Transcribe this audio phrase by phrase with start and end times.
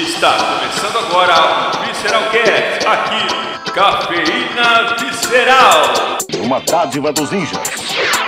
[0.00, 6.18] Está começando agora o Visceral Cast, aqui, Cafeína Visceral.
[6.40, 8.27] Uma dádiva dos ninjas.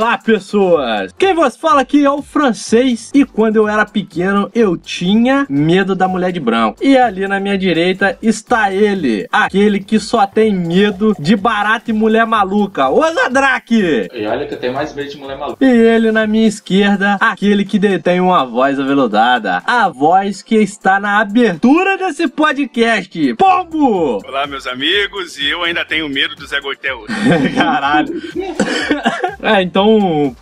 [0.00, 1.12] Olá, pessoas!
[1.18, 5.92] Quem vos fala aqui é o francês e quando eu era pequeno eu tinha medo
[5.96, 6.78] da mulher de branco.
[6.80, 11.92] E ali na minha direita está ele, aquele que só tem medo de barata e
[11.92, 14.08] mulher maluca, o Zadraque!
[14.14, 15.66] E olha que eu tenho mais medo de mulher maluca.
[15.66, 21.00] E ele na minha esquerda, aquele que detém uma voz aveludada, a voz que está
[21.00, 24.20] na abertura desse podcast, Pombo!
[24.24, 27.04] Olá, meus amigos, e eu ainda tenho medo do Zé Goitel.
[27.56, 28.14] Caralho.
[29.40, 29.87] É, então,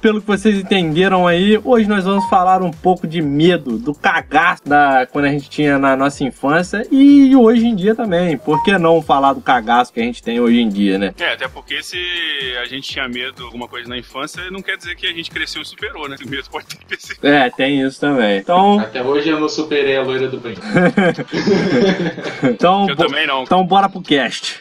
[0.01, 4.63] pelo que vocês entenderam aí, hoje nós vamos falar um pouco de medo, do cagaço
[4.67, 8.37] da, quando a gente tinha na nossa infância e hoje em dia também.
[8.39, 11.15] Por que não falar do cagaço que a gente tem hoje em dia, né?
[11.19, 11.97] É, até porque se
[12.63, 15.31] a gente tinha medo de alguma coisa na infância, não quer dizer que a gente
[15.31, 16.17] cresceu e superou, né?
[16.25, 17.27] O medo pode ter crescido.
[17.27, 18.39] É, tem isso também.
[18.39, 20.57] Então, Até hoje eu não superei a loira do banho.
[22.43, 23.43] então, Eu bo- também não.
[23.43, 24.59] então bora pro cast.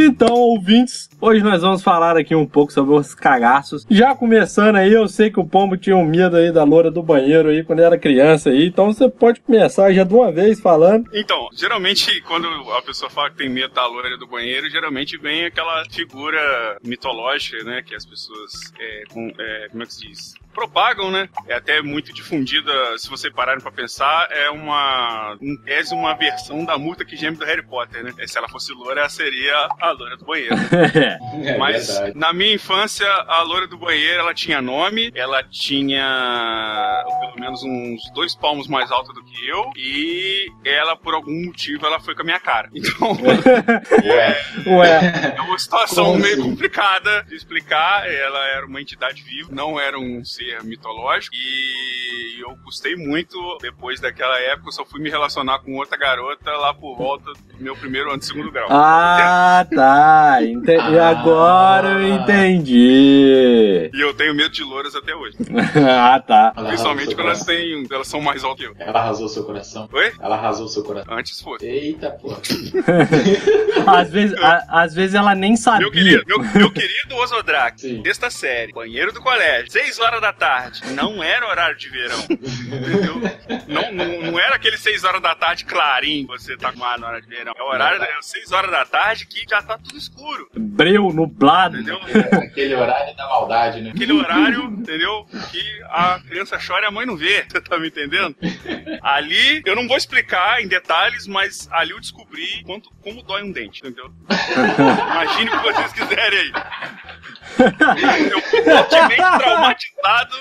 [0.00, 3.84] Então, ouvintes, hoje nós vamos falar aqui um pouco sobre os cagaços.
[3.90, 7.02] Já começando aí, eu sei que o Pombo tinha um medo aí da loura do
[7.02, 11.10] banheiro aí quando era criança aí, então você pode começar já de uma vez falando.
[11.12, 15.46] Então, geralmente, quando a pessoa fala que tem medo da loira do banheiro, geralmente vem
[15.46, 17.82] aquela figura mitológica, né?
[17.84, 20.34] Que as pessoas, é, com- é, como é que se diz?
[20.58, 21.28] Propagam, né?
[21.46, 26.64] É até muito difundida, se você pararem pra pensar, é uma, em tese, uma versão
[26.64, 28.12] da multa que geme do Harry Potter, né?
[28.26, 30.56] Se ela fosse loira, ela seria a loira do banheiro.
[31.44, 32.18] É Mas verdade.
[32.18, 38.10] na minha infância, a loira do banheiro, ela tinha nome, ela tinha pelo menos uns
[38.12, 42.22] dois palmos mais alta do que eu, e ela, por algum motivo, ela foi com
[42.22, 42.68] a minha cara.
[42.74, 43.12] Então,
[44.04, 46.42] Ué, Ué, é uma situação Como meio assim?
[46.42, 48.08] complicada de explicar.
[48.10, 53.36] Ela era uma entidade viva, não era um ser mitológico, e eu gostei muito.
[53.60, 57.58] Depois daquela época, eu só fui me relacionar com outra garota lá por volta do
[57.62, 58.68] meu primeiro ano de segundo grau.
[58.70, 60.38] ah, tá.
[60.42, 61.08] Ente- e Ah.
[61.10, 63.90] agora eu entendi.
[63.92, 65.36] E eu tenho medo de louras até hoje.
[65.88, 66.52] ah, tá.
[66.56, 67.86] ela Principalmente quando elas têm.
[67.90, 68.76] Elas são mais altas que eu.
[68.86, 69.88] Ela arrasou seu coração.
[69.92, 70.12] Oi?
[70.20, 71.14] Ela arrasou seu coração.
[71.16, 71.66] Antes fosse.
[71.66, 72.40] Eita, porra.
[73.86, 75.90] Às vezes, a- às vezes ela nem Meu sabia.
[75.90, 80.80] querido, meu, meu querido Osodrak, sexta série, banheiro do colégio, 6 horas da tarde.
[80.92, 82.18] Não era horário de verão.
[82.30, 83.20] Entendeu?
[83.66, 87.08] Não, não, não era aquele 6 horas da tarde clarinho, você tá com ar na
[87.08, 87.52] hora de verão.
[87.56, 90.48] É horário é 6 horas da tarde que já tá tudo escuro.
[90.54, 91.76] Breu, nublado.
[91.76, 92.00] Entendeu?
[92.32, 93.90] Aquele horário da maldade, né?
[93.90, 95.26] Aquele horário, entendeu?
[95.50, 97.44] Que a criança chora e a mãe não vê.
[97.48, 98.36] Você tá me entendendo?
[99.02, 103.50] Ali, eu não vou explicar em detalhes, mas ali eu descobri quanto, como dói um
[103.52, 104.12] dente, entendeu?
[104.28, 106.52] Imagine o que vocês quiserem aí.
[108.30, 110.36] Eu fui fortemente traumatizado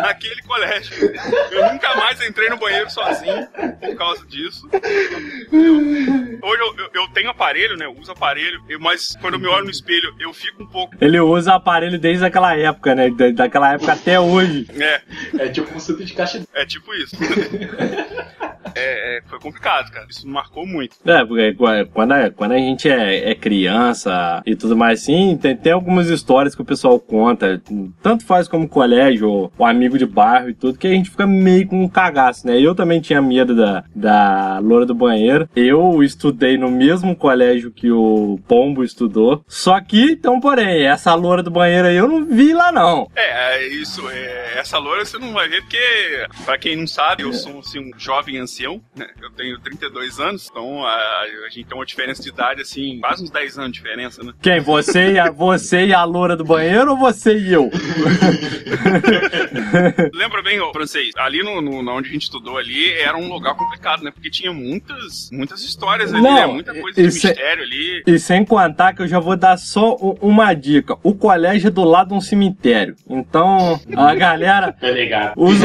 [0.00, 1.14] naquele colégio.
[1.50, 3.46] Eu nunca mais entrei no banheiro sozinho
[3.80, 4.66] por causa disso.
[4.72, 6.38] Entendeu?
[6.42, 7.86] Hoje eu, eu- eu tenho aparelho, né?
[7.86, 10.94] Eu uso aparelho, eu- mas quando eu me olho no espelho, eu fico um pouco.
[11.00, 13.10] Ele usa aparelho desde aquela época, né?
[13.10, 14.66] Da- Daquela época até hoje.
[14.80, 15.02] É,
[15.38, 16.42] É tipo um suco de caixa.
[16.54, 17.16] é tipo isso.
[18.74, 20.06] É, é, foi complicado, cara.
[20.08, 20.96] Isso marcou muito.
[21.04, 25.36] É, porque qu- quando a, quando a gente é, é criança e tudo mais assim,
[25.40, 27.60] tem, tem algumas histórias que o pessoal conta,
[28.02, 31.26] tanto faz como colégio ou, ou amigo de bairro e tudo, que a gente fica
[31.26, 32.58] meio com um cagaço, né?
[32.60, 35.48] Eu também tinha medo da, da loura do banheiro.
[35.54, 39.44] Eu estudei no mesmo colégio que o Pombo estudou.
[39.48, 43.08] Só que, então, porém, essa loura do banheiro aí eu não vi lá não.
[43.14, 44.08] É, é isso.
[44.08, 47.78] é, essa loira você não vai ver, porque, pra quem não sabe, eu sou assim,
[47.80, 49.06] um jovem ancião, né?
[49.20, 53.24] Eu tenho 32 anos, então a, a gente tem uma diferença de idade, assim, quase
[53.24, 54.32] uns 10 anos de diferença, né?
[54.40, 54.60] Quem?
[54.60, 57.70] Você e a, você e a loura do banheiro ou você e eu?
[60.14, 63.28] Lembra bem, ô, francês, ali no, no, na onde a gente estudou ali, era um
[63.28, 64.10] lugar complicado, né?
[64.10, 66.46] Porque tinha muitas, muitas histórias ali, Não, né?
[66.46, 68.02] Muita coisa de é- mistério ali.
[68.06, 70.96] E sem contar que eu já vou dar só uma dica.
[71.02, 72.94] O colégio é do lado de um cemitério.
[73.08, 75.34] Então, a galera, Tá ligado?
[75.36, 75.56] os,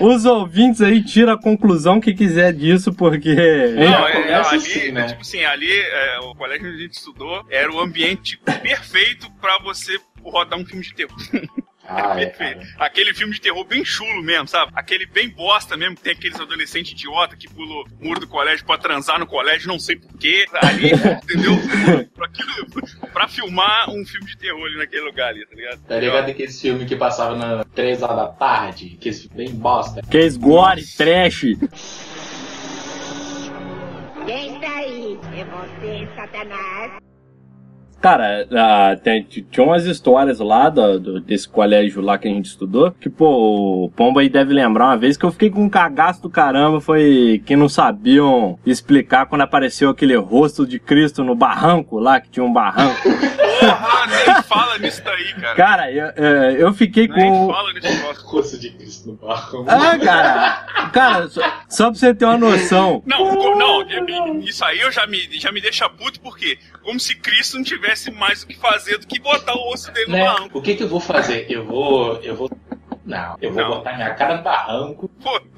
[0.00, 3.34] os ouvintes aí tiram a conclusão que quiser disso, porque.
[3.34, 5.04] Não, é, começa ali, assim, né?
[5.04, 9.30] é tipo assim, ali, é, o colégio onde a gente estudou era o ambiente perfeito
[9.40, 11.16] pra você rodar um filme de terror.
[11.90, 12.66] Ah, é, Perfeito.
[12.78, 14.70] Aquele filme de terror bem chulo mesmo, sabe?
[14.74, 18.66] Aquele bem bosta mesmo, que tem aqueles adolescentes idiota que pulam o muro do colégio
[18.66, 20.44] pra transar no colégio, não sei porquê.
[20.62, 21.52] Ali, entendeu?
[22.14, 25.80] pra, aquilo- pra filmar um filme de terror ali naquele lugar ali, tá ligado?
[25.88, 28.98] Tá ligado aquele filme que passava na 3 horas da tarde?
[29.00, 30.02] Que esse filme bem bosta.
[30.10, 31.44] Que é esgore, trash.
[34.28, 35.18] Quem está aí?
[35.38, 36.92] É você, Satanás?
[38.00, 38.46] Cara,
[39.02, 43.08] tem- tinha umas histórias lá do, do- desse colégio lá que a gente estudou, que,
[43.10, 46.30] pô, o Pombo aí deve lembrar uma vez que eu fiquei com um cagaço do
[46.30, 52.20] caramba, foi que não sabiam explicar quando apareceu aquele rosto de Cristo no barranco lá,
[52.20, 53.00] que tinha um barranco.
[53.58, 55.54] Porra, nem fala nisso daí, cara.
[55.54, 57.52] Cara, eu, é, eu fiquei Nem com...
[57.52, 58.26] fala nesse negócio.
[58.26, 59.64] Rosto de Cristo no barro.
[59.68, 63.02] Ah, cara, cara, só, só pra você ter uma noção.
[63.06, 67.14] Não, não, eu- isso aí eu já me, já me deixa puto, porque como se
[67.16, 70.24] Cristo não tivesse mais o que fazer do que botar o osso dele no Né?
[70.24, 70.58] barranco.
[70.58, 71.46] O que que eu vou fazer?
[71.48, 72.16] Eu vou.
[72.22, 72.50] Eu vou.
[73.04, 73.68] Não, eu vou Não.
[73.70, 75.08] botar minha cara no barranco.
[75.22, 75.40] Pô,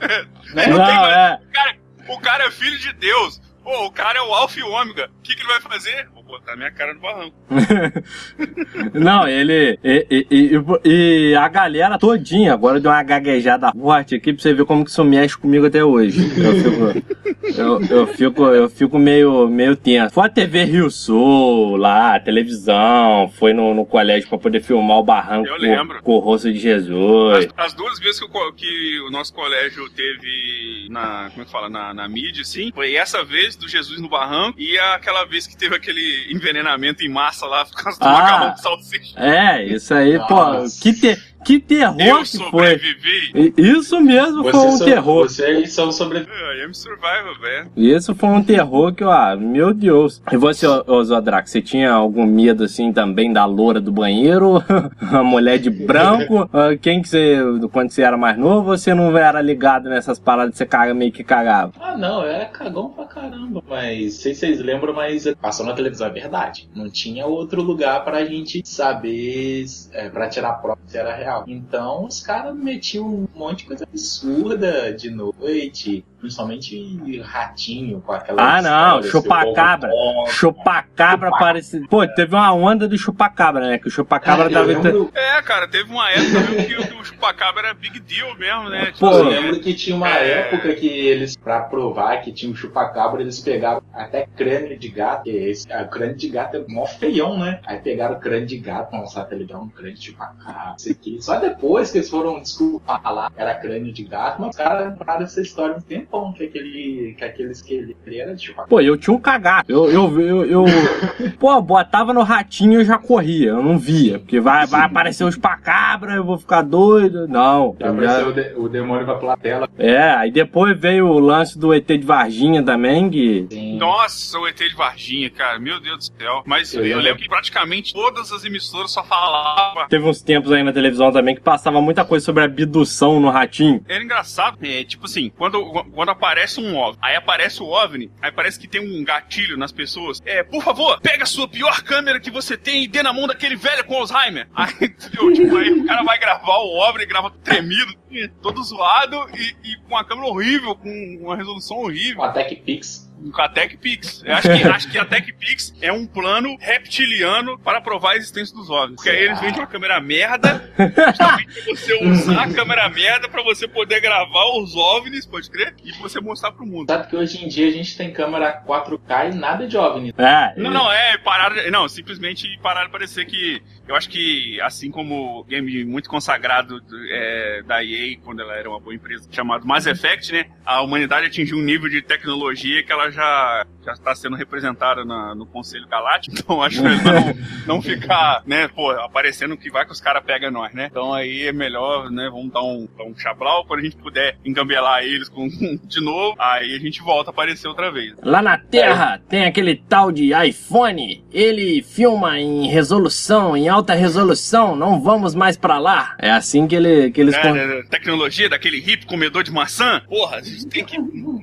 [0.54, 0.66] Né?
[0.66, 1.40] Não tem Não, mais- é.
[1.52, 1.76] cara,
[2.08, 3.40] o cara é filho de Deus.
[3.62, 5.10] Pô, o cara é o alfa e o ômega.
[5.18, 6.08] O que, que ele vai fazer?
[6.30, 7.34] Botar minha cara no barranco.
[8.94, 9.78] Não, ele.
[9.82, 14.54] E, e- e- e a galera todinha agora deu uma gaguejada forte aqui pra você
[14.54, 16.20] ver como que isso mexe comigo até hoje.
[16.38, 17.20] Eu fico.
[17.58, 20.14] Eu, eu fico, eu fico meio, meio tenso.
[20.14, 24.98] Foi a TV Rio Sul lá, a televisão, foi no, no colégio pra poder filmar
[24.98, 27.48] o barranco com, com o rosto de Jesus.
[27.56, 31.28] As, as duas vezes que o, que o nosso colégio teve na.
[31.30, 31.68] Como é que fala?
[31.68, 32.70] Na, na mídia, sim.
[32.74, 37.08] Foi essa vez do Jesus no barranco e aquela vez que teve aquele envenenamento em
[37.08, 38.12] massa lá por causa do Ah.
[38.12, 39.18] macarrão com salsicha.
[39.18, 40.80] É, isso aí, pô, Nossa.
[40.82, 42.76] que, te, que terror Eu que foi.
[42.76, 43.32] sobrevivi.
[43.34, 45.28] E- Isso mesmo foi um são- terror.
[45.28, 46.20] Vocês são sobre.
[46.20, 47.70] I am survival, velho.
[47.76, 50.22] Isso foi um terror que, ó, meu Deus.
[50.30, 50.66] E você,
[51.04, 54.62] Zodraco, você tinha algum medo, assim, também da loura do banheiro?
[55.12, 56.48] A mulher de branco?
[56.52, 57.38] Ah, Quem que você,
[57.72, 61.22] quando você era mais novo, você não era ligado nessas paradas, você caga, meio que
[61.24, 61.72] cagava?
[61.80, 63.62] Ah, não, eu era cagão pra caramba.
[63.68, 66.68] Mas, sei se vocês lembram, mas passou na televisão, é verdade.
[66.74, 71.29] Não tinha outro lugar pra gente saber, é, pra tirar prova se era real.
[71.46, 76.04] Então, os caras metiam um monte de coisa absurda de noite.
[76.20, 78.58] Principalmente ratinho com aquela.
[78.58, 79.90] Ah, não, chupacabra.
[80.28, 81.80] Chupacabra parecia.
[81.88, 83.78] Pô, teve uma onda do chupacabra, né?
[83.78, 84.66] Que o chupacabra eu tava.
[84.66, 88.86] lembro, É, cara, teve uma época que, que o chupacabra era big deal mesmo, né?
[88.86, 90.40] Tipo, Pô, eu assim, lembro que tinha uma É.
[90.40, 95.28] época que eles, pra provar que tinha um chupacabra, eles pegavam até crânio de gato.
[95.28, 97.60] esse, ah, o crânio de gato é mó feião, né?
[97.66, 101.18] Aí pegaram o crânio de gato, lançaram a televisão, um crânio de chupacabra, isso aqui.
[101.20, 105.22] Só depois que eles foram desculpar lá, era crânio de gato, mas os caras pararam
[105.24, 108.68] essa história um tempão, que aquele, que aquele esqueleto ali era de chupacabra.
[108.68, 109.64] Pô, eu tinha um cagaço.
[109.68, 110.64] Eu, eu, eu, eu-
[111.38, 113.50] pô, botava no ratinho e eu já corria.
[113.50, 114.18] Eu não via.
[114.18, 117.26] Porque vai, vai aparecer os chupacabra, eu vou ficar doido.
[117.28, 117.76] Não.
[117.78, 119.68] Já eu já- o, de- o demônio vai pela tela.
[119.78, 123.46] É, aí depois veio o lance do ET de Varginha também, que.
[123.50, 126.42] Assim, Nossa, o ET de Varginha, cara, meu Deus do céu.
[126.46, 127.02] Mas Eu eu, lembro.
[127.04, 129.86] lembro que praticamente todas as emissoras só falavam.
[129.88, 133.82] Teve uns tempos aí na televisão também que passava muita coisa sobre abdução no ratinho.
[133.88, 135.62] Era engraçado, é, tipo assim, quando,
[136.00, 139.70] quando aparece um OVNI, aí aparece o OVNI, aí parece que tem um gatilho nas
[139.70, 140.18] pessoas.
[140.24, 143.26] É, por favor, pega a sua pior câmera que você tem e dê na mão
[143.26, 144.48] daquele velho com Alzheimer.
[144.56, 145.30] Aí, entendeu?
[145.30, 147.94] Tipo, aí o cara vai gravar o OVNI, grava tremido,
[148.40, 152.22] todo zoado e, e com a câmera horrível, com uma resolução horrível.
[152.22, 153.09] A TechPix.
[153.32, 154.22] Com a TechPix.
[154.24, 158.54] Eu acho que, acho que a TechPix é um plano reptiliano para provar a existência
[158.56, 158.96] dos OVNIs.
[158.96, 163.42] Porque aí eles vendem uma câmera merda, justamente pra você usar a câmera merda pra
[163.42, 165.74] você poder gravar os OVNIs, pode crer?
[165.84, 166.88] E você mostrar pro mundo.
[166.88, 170.14] Sabe que hoje em dia a gente tem câmera 4K e nada de OVNI.
[170.16, 170.54] É.
[170.56, 171.70] Não, não, é parar.
[171.70, 173.62] Não, simplesmente parar de parecer que.
[173.86, 176.80] Eu acho que, assim como o game muito consagrado
[177.10, 180.46] é, da EA, quando ela era uma boa empresa, chamado Mass Effect, né?
[180.64, 183.64] A humanidade atingiu um nível de tecnologia que ela já
[183.98, 186.36] está sendo representada na- no Conselho Galáctico.
[186.50, 190.50] Então acho melhor não, não ficar, né, pô, aparecendo que vai que os caras pegam
[190.50, 190.88] nós, né?
[190.90, 192.28] Então aí é melhor, né?
[192.30, 193.64] Vamos dar um, dar um chablau.
[193.66, 195.46] Quando a gente puder engambelar eles com,
[195.84, 198.14] de novo, aí a gente volta a aparecer outra vez.
[198.22, 201.24] Lá na Terra tem aquele tal de iPhone.
[201.32, 204.74] Ele filma em resolução, em alta resolução.
[204.76, 206.14] Não vamos mais pra lá.
[206.18, 207.34] É assim que, ele, que eles.
[207.34, 210.02] É, con- né, tecnologia daquele hippie comedor de maçã.
[210.08, 210.96] Porra, a gente tem que.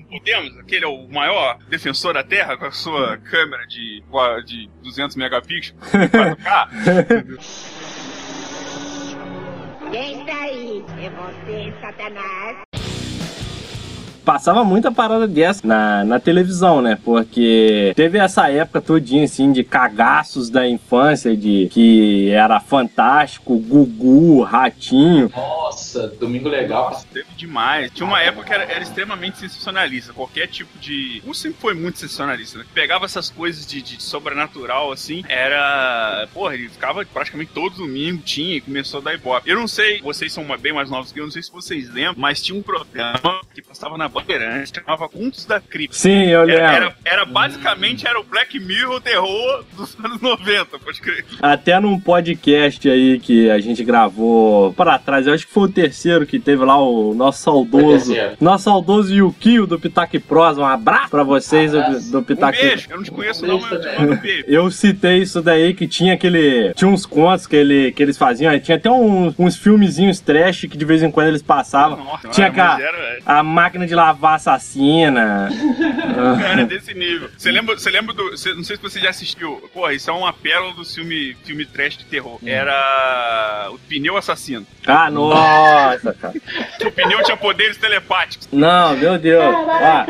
[0.10, 4.04] Podemos, aquele é o maior defensor da Terra com a sua câmera de,
[4.46, 7.38] de 200 megapixels, 4K.
[9.92, 10.84] Quem tá aí?
[11.02, 12.67] É você, Satanás?
[14.28, 17.00] Passava muita parada dessa na, na televisão, né?
[17.02, 24.42] Porque teve essa época todinha, assim, de cagaços da infância, de que era fantástico, Gugu,
[24.42, 25.32] Ratinho.
[25.34, 26.90] Nossa, Domingo Legal.
[26.90, 27.90] Nossa, teve demais.
[27.92, 30.12] Tinha uma época que era, era extremamente sensacionalista.
[30.12, 31.24] Qualquer tipo de.
[31.26, 32.66] O sempre foi muito sensacionalista, né?
[32.74, 36.28] Pegava essas coisas de, de sobrenatural, assim, era.
[36.34, 39.50] Porra, ele ficava praticamente todo domingo, tinha, e começou a dar ibope.
[39.50, 42.16] Eu não sei, vocês são bem mais novos que eu, não sei se vocês lembram,
[42.18, 45.96] mas tinha um programa que passava na Bandeirantes, chamava Contos da Cripta.
[45.96, 46.62] Sim, eu lembro.
[46.64, 51.26] Era, era, era basicamente era o Black Mirror terror dos anos 90, pode crer.
[51.42, 55.72] Até num podcast aí que a gente gravou para trás, eu acho que foi o
[55.72, 58.14] terceiro que teve lá o nosso saudoso.
[58.42, 60.58] Nosso saudoso Yukio do Pitaque Pros.
[60.58, 63.72] Um abraço pra vocês do, do Um Pitaque beijo, eu não te conheço não, mas
[63.72, 64.44] eu te mando um beijo.
[64.48, 66.74] Eu citei isso daí que tinha aquele.
[66.74, 68.52] Tinha uns contos que, ele, que eles faziam.
[68.52, 72.04] aí Tinha até uns, uns filmezinhos trash que de vez em quando eles passavam.
[72.04, 75.50] Nossa, tinha era- A máquina de lavar assassina.
[76.52, 77.30] Era desse nível.
[77.38, 78.32] Você lembra, você lembra do.
[78.32, 79.70] você- não sei se você já assistiu.
[79.74, 82.40] Porra, isso é uma pérola do filme, filme trash de terror.
[82.46, 83.70] Era.
[83.72, 84.66] O pneu assassino.
[84.86, 86.34] ah, nossa, cara.
[86.88, 88.48] O pneu tinha poderes telepáticos.
[88.52, 89.44] Não, meu Deus.
[89.44, 90.06] Ah,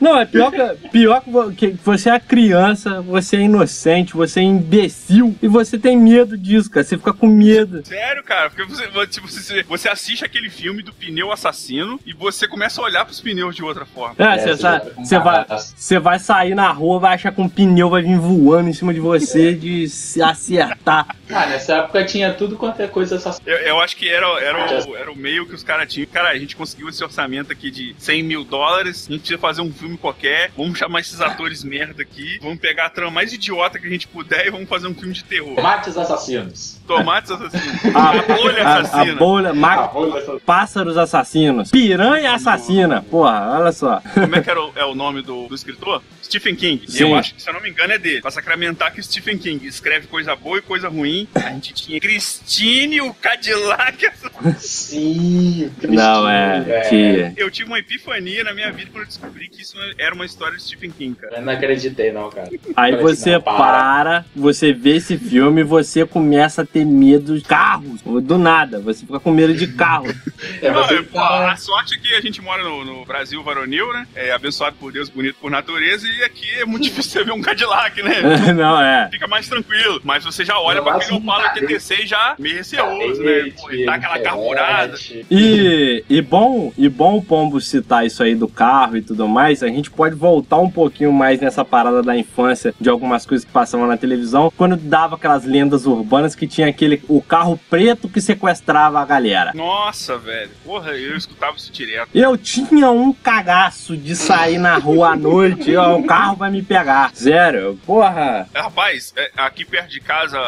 [0.00, 4.40] não, é pior que, pior que vo- que você é criança, você é inocente, você
[4.40, 6.84] é imbecil e você tem medo disso, cara.
[6.84, 7.84] Você fica com medo.
[7.86, 12.48] Sério, cara, porque você, tipo, você, você assiste aquele filme do pneu assassino e você
[12.48, 14.14] começa a olhar pros pneus de outra forma.
[14.18, 15.74] É, É, você sa- com você vai, baratas.
[15.76, 18.92] você vai sair na rua, vai achar que um pneu vai vir voando em cima
[18.94, 21.16] de você de se acertar.
[21.30, 23.36] Ah, nessa época tinha tudo quanto é coisa essa.
[23.46, 26.06] Eu, eu acho que era, era, o, era o meio que os caras tinham.
[26.12, 29.06] Cara, a gente conseguiu esse orçamento aqui de 100 mil dólares.
[29.08, 30.50] A gente precisa fazer um filme qualquer.
[30.56, 32.38] Vamos chamar esses atores merda aqui.
[32.42, 35.14] Vamos pegar a trama mais idiota que a gente puder e vamos fazer um filme
[35.14, 35.54] de terror.
[35.56, 36.78] Tomates assassinos.
[36.86, 37.82] Tomates assassinos.
[37.96, 39.16] A, bolha a, a assassina.
[39.16, 43.02] bolha, Ah, ma- olha essa- pássaros assassinos, piranha assassina.
[43.22, 44.02] Porra, olha só.
[44.14, 46.02] Como é que era o, é o nome do, do escritor?
[46.24, 46.90] Stephen King.
[46.90, 47.04] Sim.
[47.04, 48.20] eu acho que, se eu não me engano, é dele.
[48.20, 51.28] Pra sacramentar que o Stephen King escreve coisa boa e coisa ruim.
[51.34, 54.10] A gente tinha Christine, o Cadillac.
[54.58, 56.88] Sim, Cristina, Não, é.
[56.88, 57.32] Que...
[57.36, 60.56] Eu tive uma epifania na minha vida quando eu descobri que isso era uma história
[60.56, 61.36] de Stephen King, cara.
[61.36, 62.48] Eu não acreditei, não, cara.
[62.74, 63.58] Aí você não, para.
[63.58, 64.24] para.
[64.34, 68.00] você vê esse filme e você começa a ter medo de carros.
[68.02, 70.12] Do nada, você fica com medo de carros.
[70.60, 73.92] É, Não, é, tá- a sorte é que a gente mora no, no Brasil varonil,
[73.92, 74.06] né?
[74.14, 77.42] É abençoado por Deus, bonito por natureza, e aqui é muito difícil você ver um
[77.42, 78.22] Cadillac, né?
[78.56, 79.08] Não, é.
[79.10, 80.00] Fica mais tranquilo.
[80.02, 81.54] Mas você já olha acho aquele Opala carro.
[81.56, 83.52] 86 já meio receoso, né?
[83.60, 84.94] Pô, e dá aquela carburada.
[85.30, 89.62] E, e bom, e bom o Pombo citar isso aí do carro e tudo mais,
[89.62, 93.52] a gente pode voltar um pouquinho mais nessa parada da infância de algumas coisas que
[93.52, 98.20] passavam na televisão, quando dava aquelas lendas urbanas que tinha aquele o carro preto que
[98.20, 99.52] sequestrava a galera.
[99.54, 100.50] Nossa, velho.
[100.64, 102.08] Porra, eu escutava isso direto.
[102.14, 106.62] Eu tinha um cagaço de sair na rua à noite, ó, o carro vai me
[106.62, 107.10] pegar.
[107.14, 108.48] Sério, porra.
[108.54, 110.38] Rapaz, é, aqui perto de casa,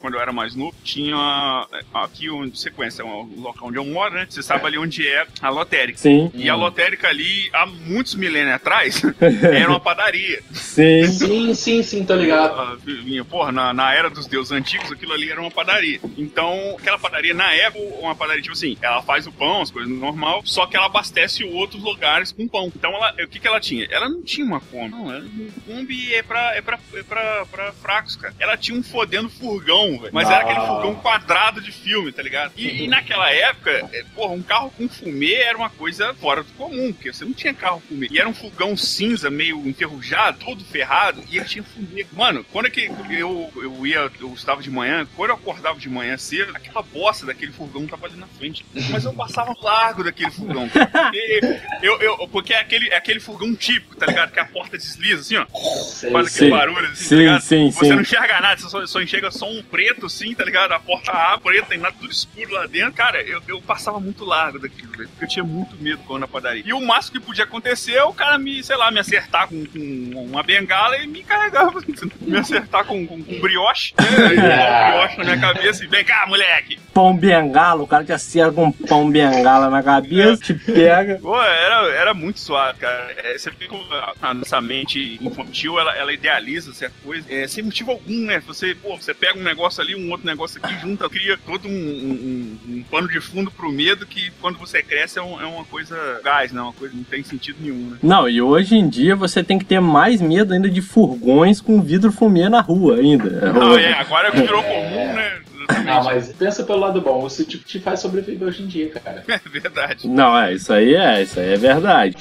[0.00, 4.14] quando eu era mais novo, tinha é, aqui onde sequência, o local onde eu moro,
[4.14, 4.26] né?
[4.28, 5.98] Você sabe ali onde é a lotérica.
[5.98, 9.02] Sim, E a lotérica ali, há muitos milênios atrás,
[9.42, 10.40] era uma padaria.
[10.52, 11.04] sim.
[11.06, 12.58] Sim, sim, sim, tô ligado.
[12.58, 16.00] Ah, vinha, porra, na, na era dos deuses antigos, aquilo ali era uma padaria.
[16.16, 19.90] Então, aquela padaria, na época, uma padaria, tipo assim, ela faz o pão, as coisas
[19.90, 22.72] normal, só que ela abastece outros lugares com pão.
[22.74, 23.86] Então, ela, o que que ela tinha?
[23.90, 24.90] Ela não tinha uma Kombi.
[24.90, 25.24] Não, ela,
[25.66, 28.34] Kombi é pra, é, pra, é pra, pra fracos, cara.
[28.38, 30.10] Ela tinha um fodendo furgão, velho.
[30.12, 30.42] Mas era Ah.
[30.42, 32.52] aquele furgão quadrado de filme, tá ligado?
[32.56, 36.52] E, e naquela época, é, porra, um carro com fumê era uma coisa fora do
[36.52, 38.08] comum, porque você não tinha carro fumê.
[38.10, 42.06] E era um furgão cinza, meio enferrujado, todo ferrado, e ele tinha fumê.
[42.12, 45.88] Mano, quando é que eu, eu ia, eu estava de manhã, quando eu acordava de
[45.88, 48.64] manhã cedo, aquela bosta daquele furgão tava ali na frente.
[48.90, 50.68] Mas eu passava largo daquele furgão.
[50.68, 51.40] Porque,
[51.82, 54.32] eu, eu, porque é aquele, é aquele furgão típico, tá ligado?
[54.32, 55.46] Que a porta desliza assim, ó.
[55.84, 56.36] Sei, Faz Sim.
[56.46, 57.40] aquele barulho assim, Sim, tá ligado?
[57.42, 57.92] sim, Você sim.
[57.92, 60.72] não enxerga nada, você só, só enxerga só um preto assim, tá ligado?
[60.72, 62.92] A porta abre, preta, tem nada tudo escuro lá dentro.
[62.92, 65.08] Cara, eu, eu passava muito largo daquilo, velho.
[65.08, 66.62] Porque eu tinha muito medo quando na padaria.
[66.66, 69.64] E o máximo que podia acontecer é o cara me, sei lá, me acertar com,
[69.66, 71.70] com uma bengala e me carregar.
[72.20, 73.94] me acertar com, com, com brioche.
[73.98, 74.06] Né?
[75.24, 76.78] Na minha cabeça e vem cá, moleque.
[76.94, 81.18] Pão bengala, o cara te acerta com um pão bengala na cabeça, te pega.
[81.20, 83.14] Pô, era, era muito suave, cara.
[83.16, 87.46] É, você fica com a a nossa mente infantil, ela, ela idealiza certa coisa, é,
[87.48, 88.40] sem motivo algum, né?
[88.46, 91.70] Você, pô, você pega um negócio ali, um outro negócio aqui, junta, cria todo um,
[91.72, 92.39] um-
[92.80, 96.20] um- pano de fundo pro medo que quando você cresce é, um- é uma coisa
[96.24, 96.60] gás, né?
[96.60, 97.98] Uma coisa que não tem sentido nenhum, né?
[98.02, 101.80] Não, e hoje em dia você tem que ter mais medo ainda de furgões com
[101.80, 103.52] vidro fumê na rua ainda.
[103.52, 105.40] Não, é, agora é virou comum, né?
[105.60, 106.04] Não, Exatamente.
[106.04, 109.22] mas pensa pelo lado bom, isso tipo, te faz sobreviver hoje em dia, cara.
[109.28, 110.08] É verdade.
[110.08, 112.16] Não, é, isso aí é, isso aí é verdade.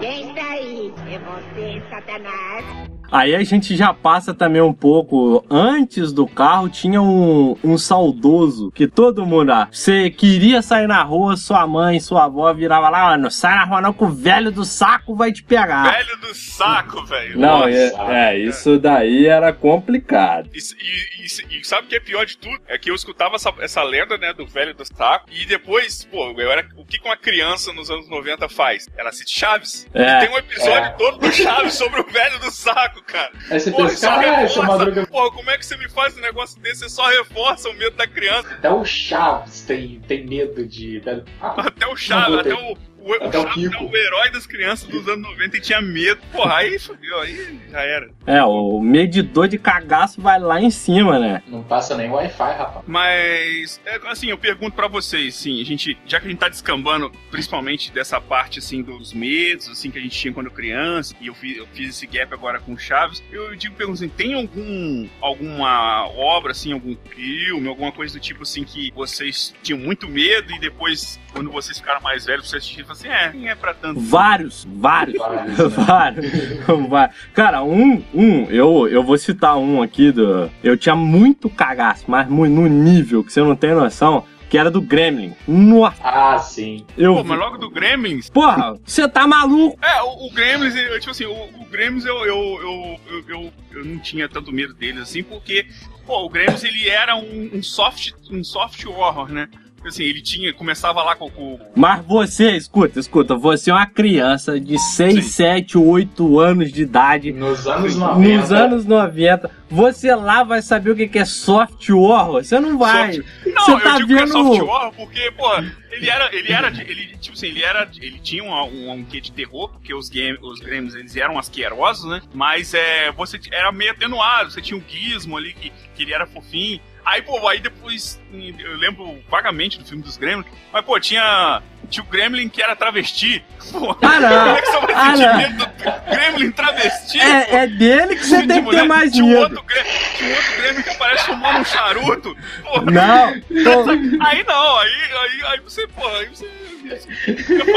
[0.00, 0.92] Quem está aí?
[1.10, 2.64] É você, Satanás?
[3.12, 5.44] Aí a gente já passa também um pouco.
[5.50, 9.52] Antes do carro tinha um, um saudoso que todo mundo.
[9.52, 13.64] Ah, você queria sair na rua, sua mãe, sua avó virava lá, não sai na
[13.64, 15.92] rua não que o velho do saco vai te pegar.
[15.92, 17.38] Velho do saco, velho.
[17.38, 17.92] Não, Nossa, é,
[18.34, 20.48] é, isso daí era complicado.
[20.54, 22.58] E, e- e- e sabe o que é pior de tudo?
[22.66, 26.32] É que eu escutava essa, essa lenda, né, do velho do saco, e depois, pô,
[26.38, 28.88] eu era, o que que uma criança nos anos 90 faz?
[28.96, 29.86] Ela assiste Chaves.
[29.92, 30.02] É.
[30.02, 30.88] E tem um episódio É.
[30.90, 33.32] todo do Chaves sobre o velho do saco, cara.
[33.50, 35.06] Aí você Pô, pensa, isso caralho, essa madruga.
[35.06, 36.80] Pô, como é que você me faz um negócio desse?
[36.80, 38.48] Você só reforça o medo da criança.
[38.54, 41.02] Até o Chaves tem, tem medo de.
[41.40, 42.76] Ah, Até o Chaves, até o.
[43.02, 43.84] O, o Até o Chaves é Kiko.
[43.84, 46.20] o herói das crianças dos anos 90 e tinha medo.
[46.32, 48.10] Porra, aí fudeu, aí já era.
[48.26, 51.42] É, o medidor de cagaço vai lá em cima, né?
[51.46, 52.84] não passa nem Wi-Fi, rapaz.
[52.86, 56.48] Mas, é, assim, eu pergunto pra vocês, sim, a gente, já que a gente tá
[56.48, 61.26] descambando, principalmente dessa parte, assim, dos medos, assim, que a gente tinha quando criança, e
[61.26, 64.34] eu fiz, eu fiz esse gap agora com o Chaves, eu digo, pergunto assim, tem
[64.34, 70.08] algum, alguma obra, assim, algum filme, alguma coisa do tipo, assim, que vocês tinham muito
[70.08, 73.74] medo e depois, quando vocês ficaram mais velhos, vocês assistiram, assim, é, nem é pra
[73.74, 74.00] tanto.
[74.00, 75.18] Vários, vários.
[75.18, 75.68] Vários, né?
[75.68, 76.88] Vários.
[76.88, 80.50] Vai- Cara, um, um, eu, eu vou citar um aqui do.
[80.62, 84.70] Eu tinha muito cagaço, mas muito, no nível que você não tem noção, que era
[84.70, 85.34] do Gremlin.
[85.48, 86.84] Nossa, Ah, sim.
[86.96, 87.14] eu.
[87.16, 89.78] Pô, mas logo do Gremlins, Porra, você tá maluco?
[89.82, 93.52] É, o, o Gremlins, eu, tipo assim, o, o Gremlins eu, eu, eu, eu, eu,
[93.72, 95.66] eu não tinha tanto medo deles assim, porque,
[96.06, 99.48] pô, o Gremlins ele era um, um soft, um soft horror, né?
[99.84, 104.58] Assim, ele tinha, começava lá com, com Mas você, escuta, escuta, você é uma criança
[104.60, 105.20] de 6, Sim.
[105.22, 107.32] 7, 8 anos de idade.
[107.32, 108.36] Nos anos 90.
[108.38, 112.44] Nos anos 90, você lá vai saber o que é soft horror?
[112.44, 113.16] Você não vai.
[113.44, 115.48] Não, Você eu tá digo que é vendo- soft horror porque, pô,
[115.90, 119.04] ele era, ele era, de- ele, tipo assim, ele era, ele tinha um, um, um
[119.04, 122.22] quê de terror, porque os, game, os Gremlins, eles eram asquerosos, né?
[122.32, 126.24] Mas, é, você era meio atenuado, você tinha um gizmo ali, que, que ele era
[126.26, 126.80] fofinho.
[127.04, 132.04] Aí, pô, aí depois, eu lembro vagamente do filme dos Gremlins, mas, pô, tinha, tinha
[132.04, 133.44] o Gremlin que era travesti.
[133.72, 134.44] Pô, Ah, não.
[134.44, 135.36] como é que você vai Ah, sentir não.
[135.36, 137.20] medo do Gremlin travesti?
[137.20, 139.90] É, é dele que você De tem que mulher, ter mais tinha um outro Gremlin,
[140.16, 142.36] tinha um outro Gremlin que aparece fumando um charuto.
[142.62, 143.90] Pô, Não, tô-
[144.24, 146.48] Aí não, aí, aí, aí você, porra, aí você.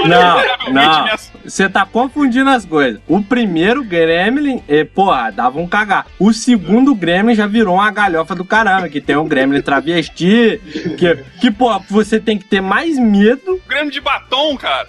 [0.08, 1.42] Não, miseravelmente não.
[1.46, 3.00] Você tá confundindo as coisas.
[3.08, 6.08] O primeiro Gremlin, eh, porra, dava um cagar.
[6.20, 10.60] O segundo Gremlin já virou uma galhofa do caramba, que tem um Gremlin travesti,
[10.98, 13.62] que, que porra, você tem que ter mais medo.
[13.68, 14.88] Grêmio de batom, cara.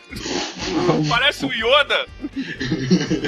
[1.09, 2.07] Parece o Yoda.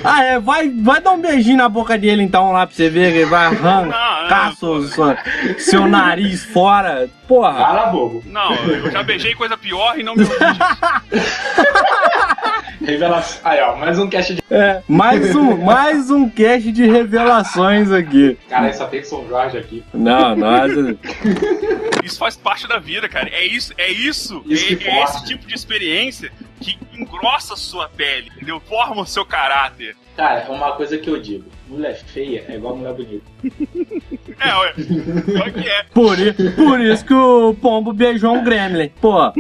[0.05, 3.13] Ah, é, vai, vai dar um beijinho na boca dele então lá pra você ver
[3.13, 5.17] que ele vai arrancar Não, seu, seu,
[5.59, 7.09] seu nariz fora.
[7.27, 7.53] Porra.
[7.53, 8.27] Cala a boca.
[8.27, 10.25] Não, eu já beijei coisa pior e não me.
[12.81, 13.41] Revelação.
[13.45, 14.43] Aí, ó, mais um cast de.
[14.51, 18.39] É, mais um, mais um cast de revelações aqui.
[18.49, 19.85] Cara, só tem São Jorge aqui.
[19.93, 20.97] Não, nossa.
[22.05, 23.29] Isso faz parte da vida, cara.
[23.31, 24.43] É isso, é isso.
[24.47, 28.61] Isso é, é esse tipo de experiência que engrossa a sua pele, entendeu?
[28.61, 29.97] Forma o seu caráter.
[30.19, 33.25] Cara, uma coisa que eu digo: mulher feia é igual mulher bonita.
[34.41, 34.73] É, ué.
[34.73, 35.83] Pior que é.
[35.93, 38.89] Por, i- por isso que o pombo beijou um Gremlin.
[39.01, 39.33] Pô, Não,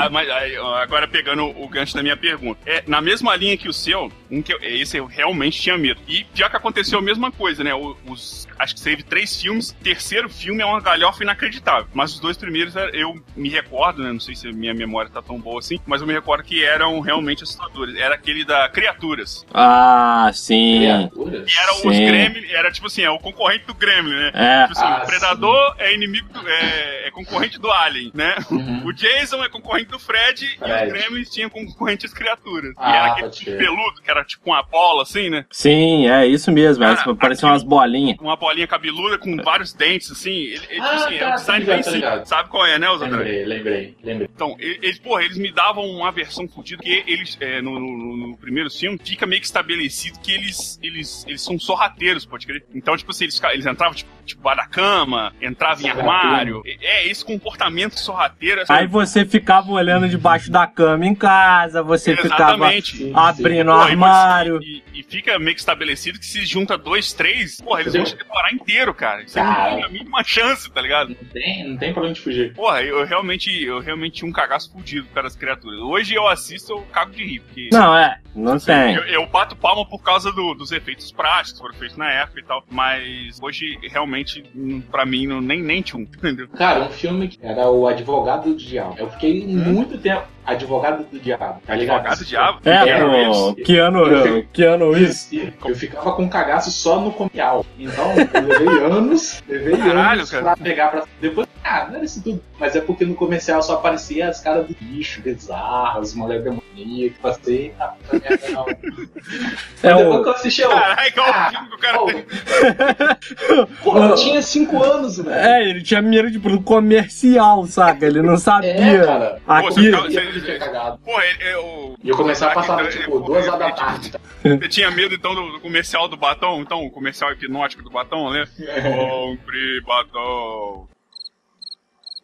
[0.00, 2.60] ah, mas aí, ó, agora pegando o gancho da minha pergunta.
[2.64, 6.00] É, na mesma linha que o seu, um que eu, esse eu realmente tinha medo.
[6.06, 7.74] E pior que aconteceu a mesma coisa, né?
[7.74, 9.70] O- Os, acho que teve três filmes.
[9.70, 11.86] O terceiro filme é uma galhofa inacreditável.
[11.92, 14.12] Mas os dois primeiros era- eu me recordo, né?
[14.12, 16.64] Não sei se a minha memória tá tão boa assim, mas eu me recordo que
[16.64, 17.96] eram realmente assustadores.
[17.96, 19.44] Era aquele da Criaturas.
[19.54, 20.80] Ah, sim.
[20.80, 21.52] Criaturas?
[21.52, 22.06] Que era os Sim.
[22.06, 24.30] Gremlin, era tipo assim, é o concorrente do Gremlin, né?
[24.34, 28.34] É, Tipo assim, Ah, o Predador é inimigo do, é, é concorrente do Alien, né?
[28.50, 28.86] Uhum.
[28.86, 30.86] O Jason é concorrente do Fred, e Fred.
[30.86, 32.72] os Gremlins tinham concorrente as criaturas.
[32.72, 33.58] e Ah, era aquele crer.
[33.58, 35.44] peludo, que era tipo uma bola, assim, né?
[35.50, 36.82] sim, é isso mesmo.
[36.84, 38.16] Cara, Cara, Parecem aquilo- umas bolinhas.
[38.20, 40.30] Uma bolinha cabeluda com vários dentes, assim.
[40.30, 42.28] Ele, ele, Ah, tipo assim, é um tá, design bem simples.
[42.28, 43.00] Sabe qual é, né, os?
[43.00, 44.28] Lembrei, lembrei, lembrei.
[44.34, 48.16] Então, e- eles, porra, eles me davam uma versão fodida que eles, é, no, no-
[48.28, 52.64] no primeiro filme, fica meio que estabelecido que eles, eles, eles são sorrateiros, pode crer.
[52.74, 56.62] Então, tipo assim, eles, eles entravam, tipo, tipo, da cama, entravam em armário.
[56.64, 58.60] É, esse comportamento sorrateiro.
[58.60, 62.96] essa- Aí você ficava olhando debaixo da cama em casa, você ficava Exatamente.
[62.98, 64.60] Sim, abrindo o armário.
[64.62, 68.16] E, e fica meio que estabelecido que se junta dois, três, porra, eles vão te
[68.16, 69.22] devorar inteiro, cara.
[69.22, 69.74] Não Cara.
[69.74, 71.08] tem a mínima chance, tá ligado?
[71.20, 72.54] Não tem, não tem pra onde fugir.
[72.54, 75.80] Porra, eu realmente, eu realmente tinha um cagaço fudido para as criaturas.
[75.80, 78.94] Hoje eu assisto, eu cago de rir, porque Não, é, não tem.
[78.94, 82.40] eu, eu bato palma por causa do- dos efeitos práticos que foram feitos na época
[82.40, 86.46] e tal, mas hoje realmente, hum, pra mim, não, nem, nem tinha um, entendeu?
[86.50, 88.94] Cara, um filme que era o Advogado do Diabo.
[88.98, 90.22] Eu fiquei muito tempo.
[90.44, 91.98] Advogado do Diabo, tá ligado?
[91.98, 92.58] Advogado do Diabo?
[92.64, 93.12] É, Keanu pô,
[93.52, 93.64] Reeves.
[93.64, 95.32] Keanu, Keanu Reeves.
[95.32, 97.64] Eu, eu ficava com cagaço só no comercial.
[97.78, 100.42] Então, eu levei anos, levei Caralho, anos cara.
[100.42, 101.04] pra pegar pra.
[101.20, 102.42] Depois, ah, não era isso tudo.
[102.58, 107.18] Mas é porque no comercial só aparecia as caras do bicho, bizarras, as mulheres demoníacas.
[107.20, 108.66] Passei, ah, puta merda, não.
[109.82, 110.68] É Depois o, que eu assisti, eu.
[110.70, 113.66] Caralho, igual o Ah, filme que o cara oh, tem.
[113.82, 115.30] Porra, eu tinha 5 anos, velho.
[115.30, 118.06] é, ele tinha medo de pro comercial, saca?
[118.06, 118.70] Ele não sabia.
[118.72, 119.40] É, cara.
[119.44, 120.98] Pô, Aqui, você ficava- Eu fiquei cagado.
[120.98, 121.94] Porra, ele, é o.
[122.02, 124.10] E eu começava a passar, Ele- tipo, ele- duas horas da tarde.
[124.10, 124.20] tá?
[124.42, 126.60] Você tinha medo então do, do comercial do batom?
[126.60, 128.44] Então, o comercial hipnótico do batom, né?
[128.82, 130.86] Compre batom.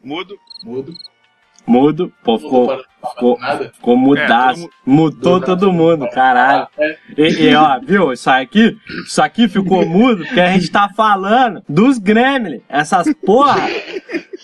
[0.03, 0.37] Mudo.
[0.65, 0.93] Mudo.
[1.67, 3.71] mudo, pô, ficou, para- ficou, nada.
[3.75, 4.71] ficou mudaço.
[5.41, 6.67] todo mundo, caralho.
[6.79, 6.97] É.
[7.17, 8.13] E, e, ó, viu?
[8.13, 12.63] Isso aqui, isso aqui ficou mudo porque a gente tá falando dos Gremlin.
[12.69, 13.69] Essas porra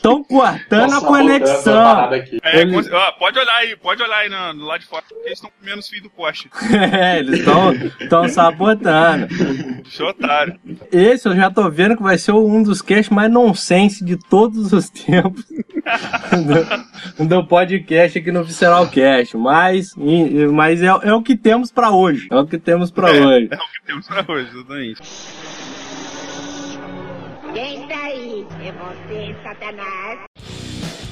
[0.05, 2.13] estão cortando Nossa, a conexão.
[2.43, 5.03] É, Ele- cons- ó, pode olhar aí, pode olhar aí na- do lado de fora,
[5.09, 6.51] porque eles estão comendo os fios do poste.
[6.95, 7.41] É, eles
[8.01, 9.27] estão sabotando.
[9.83, 10.59] Bicho otário.
[10.93, 14.73] Esse eu já tô vendo que vai ser um dos casts mais nonsense de todos
[14.73, 15.45] os tempos
[17.19, 19.37] do, do podcast aqui no Visceral Cast.
[19.37, 19.93] Mas,
[20.53, 22.29] mas é, é o que temos pra hoje.
[22.31, 23.49] É o que temos pra hoje.
[23.51, 25.03] É o que temos pra hoje, exatamente.
[28.65, 30.21] É você, Satanás?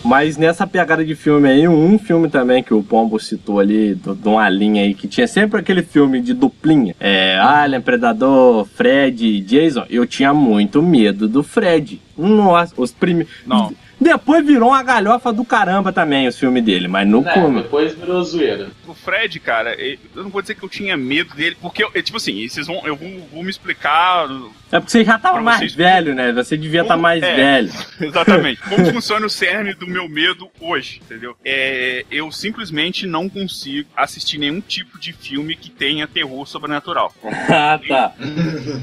[0.02, 4.26] Mas nessa pegada de filme aí, um filme também que o Pombo citou ali, de
[4.28, 6.96] uma linha aí, que tinha sempre aquele filme de duplinha.
[6.98, 9.84] É, Alien, Predador, Fred, Jason.
[9.90, 12.00] Eu tinha muito medo do Fred.
[12.16, 13.32] Nossa, os primeiros.
[13.46, 13.74] Não.
[14.00, 17.62] Depois virou uma galhofa do caramba também os filmes dele, mas no Né, come.
[17.62, 18.68] depois virou zoeira.
[18.88, 22.16] O Fred, cara, eu não vou dizer que eu tinha medo dele, porque, eu, tipo
[22.16, 24.26] assim, vocês vão, eu vou, vou me explicar
[24.72, 26.32] É porque você já tava Pra mais vocês- velho, né?
[26.32, 27.36] Você devia estar Como- mais é.
[27.36, 27.70] velho.
[28.00, 28.60] Exatamente.
[28.68, 31.36] Como funciona o cerne do meu medo hoje, entendeu?
[31.44, 37.14] É, eu simplesmente não consigo assistir nenhum tipo de filme que tenha terror sobrenatural.
[37.24, 38.12] ah, tá.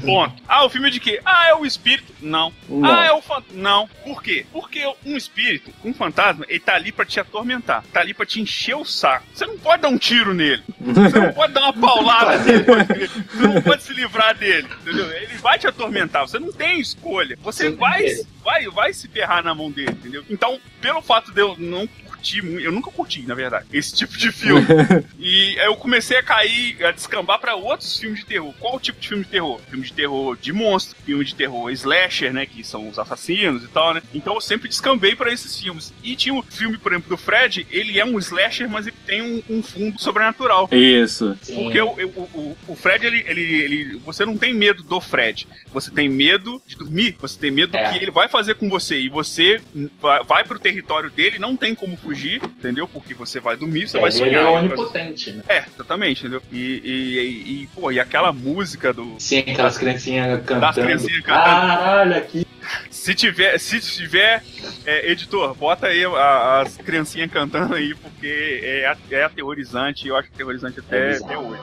[0.06, 0.42] Ponto.
[0.48, 1.20] Ah, o filme é de quê?
[1.26, 2.10] Ah, é o espírito?
[2.22, 2.50] Não.
[2.68, 2.84] Não.
[2.90, 3.42] Ah, é o fan...
[3.52, 3.88] Não.
[4.04, 4.46] Por quê?
[4.52, 7.84] Porque um espírito, um fantasma, ele tá ali pra te atormentar.
[7.92, 9.26] Tá ali pra te encher o saco.
[9.32, 10.62] Você não pode dar um tiro nele.
[10.80, 12.64] Você não pode dar uma paulada nele.
[12.64, 15.10] Você não pode se livrar dele, entendeu?
[15.10, 16.26] Ele vai te atormentar.
[16.26, 17.38] Você não tem escolha.
[17.42, 18.04] Você vai,
[18.44, 20.24] vai, vai se ferrar na mão dele, entendeu?
[20.28, 21.88] Então, pelo fato de eu não
[22.20, 24.66] curtir muito, eu nunca curti, na verdade, esse tipo de filme.
[25.18, 28.52] e aí eu comecei a cair, a descambar pra outros filmes de terror.
[28.60, 29.60] Qual o tipo de filme de terror?
[29.68, 33.68] Filme de terror de monstro, filme de terror slasher, né, que são os assassinos e
[33.68, 34.02] tal, né?
[34.14, 35.92] Então eu sempre descambei pra esses filmes.
[36.02, 39.22] E tinha um filme, por exemplo, do Fred, ele é um slasher, mas ele tem
[39.22, 40.68] um, um fundo sobrenatural.
[40.72, 41.36] Isso.
[41.46, 45.46] Porque o, o, o, Fred, ele, ele, ele- Você não tem medo do Fred.
[45.72, 47.16] Você tem medo de dormir.
[47.20, 47.90] Você tem medo do É.
[47.92, 48.98] que ele vai fazer com você.
[49.00, 49.60] E você
[50.00, 52.86] vai, vai pro território dele, não tem como fugir, entendeu?
[52.88, 54.42] Porque você vai dormir, você vai ele sonhar.
[54.42, 55.42] é vai- onipotente, né?
[55.48, 56.42] É, exatamente, entendeu?
[56.52, 59.14] E, e, e, e, pô, e aquela música do.
[59.18, 60.72] Sim, aquelas criancinhas cantando.
[60.86, 61.44] criancinhas cantando.
[61.44, 62.46] Caralho, aqui.
[62.90, 64.42] Se tiver, se tiver,
[64.86, 70.28] é, editor, bota aí a- as criancinhas cantando aí, porque é, é aterrorizante, eu acho
[70.32, 71.60] aterrorizante até, É até hoje.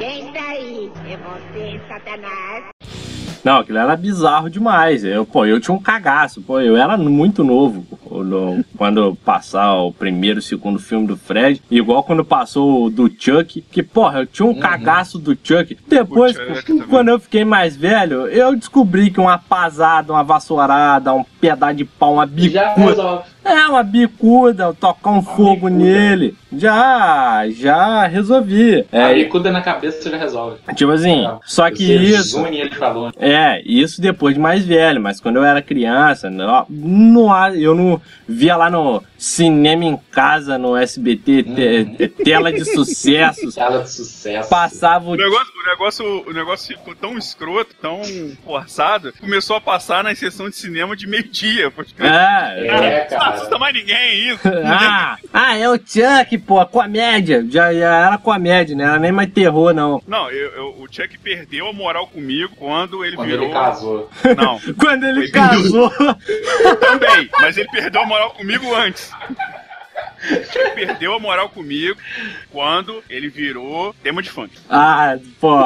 [0.00, 0.90] Quem está aí?
[1.10, 2.64] É você, Satanás?
[3.44, 5.04] Não, aquilo era bizarro demais.
[5.04, 6.40] Eu, pô, eu tinha um cagaço.
[6.42, 11.62] Pô, eu era muito novo no- quando passar o primeiro, segundo filme do Fred.
[11.70, 13.62] Igual quando passou o do Chuck.
[13.70, 15.76] Que, porra, eu tinha um cagaço do Chuck.
[15.86, 21.24] Depois, Chuck quando eu fiquei mais velho, eu descobri que uma pasada, uma vassourada, um
[21.40, 23.22] pedaço de pau, uma Já bicuda.
[23.44, 25.70] É, uma bicuda, tocar um fogo bicuda.
[25.84, 26.36] nele.
[26.52, 28.84] Já, já resolvi.
[28.92, 30.58] A É, bicuda na cabeça você já resolve.
[30.74, 32.30] tipo assim, só que isso.
[32.40, 33.12] zune ele falou.
[33.18, 38.00] É, isso depois de mais velho, mas quando eu era criança, não, não, eu não
[38.28, 43.90] via lá no cinema em casa, no SBT, te- te- tela de sucessos, Tela de
[43.92, 44.48] sucesso.
[44.48, 45.12] passava o.
[45.12, 48.00] O negócio, o, negócio, o negócio ficou tão escroto, tão
[48.44, 51.72] forçado, começou a passar na sessão de cinema de meio-dia.
[52.00, 53.29] É, É, cara.
[53.34, 54.40] Assusta mais ninguém isso.
[54.66, 57.44] ah, ah, é o Chuck, pô, comédia.
[57.48, 58.84] Já, já era comédia, né?
[58.84, 60.02] Era nem mais terror, não.
[60.06, 63.44] Não, eu, eu- o Chuck perdeu a moral comigo quando ele Quando virou.
[63.46, 64.10] ele casou.
[64.36, 65.90] Não, Quando ele Ele casou.
[66.80, 69.10] também, mas ele perdeu a moral comigo antes.
[70.52, 71.98] Chuck perdeu a moral comigo
[72.50, 74.52] quando ele virou tema de funk.
[74.68, 75.56] ah, pô.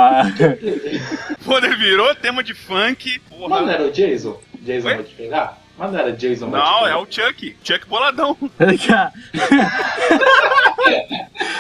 [1.45, 3.61] Quando ele virou tema de funk, porra.
[3.63, 4.41] Não era o Jason?
[4.61, 4.95] Jason Oi?
[4.95, 5.59] vai te pegar?
[5.77, 7.57] Mas não era Jason Não, é o Chuck.
[7.63, 8.37] Chuck boladão.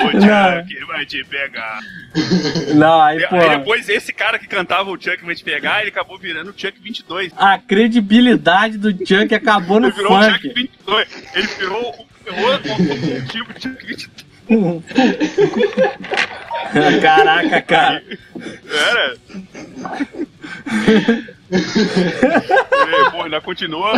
[0.00, 1.80] O Chuck vai te pegar.
[2.74, 3.36] Não, aí, pô.
[3.36, 6.54] Aí depois esse cara que cantava o Chuck vai te pegar, ele acabou virando o
[6.56, 7.32] Chuck 22.
[7.36, 10.54] A credibilidade do Chuck acabou no Ele virou o Chuck funk.
[10.54, 11.08] 22.
[11.34, 12.70] Ele virou o outro
[13.28, 14.24] tipo Chuck 22.
[17.00, 18.02] Caraca, cara.
[18.68, 19.16] Era.
[21.54, 23.92] Ele, pô, ainda continua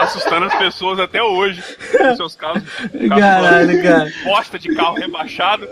[0.00, 1.62] assustando as pessoas até hoje
[1.96, 2.62] com seus carros.
[2.68, 4.12] carros Caralho, cara.
[4.24, 5.66] Bosta de carro rebaixado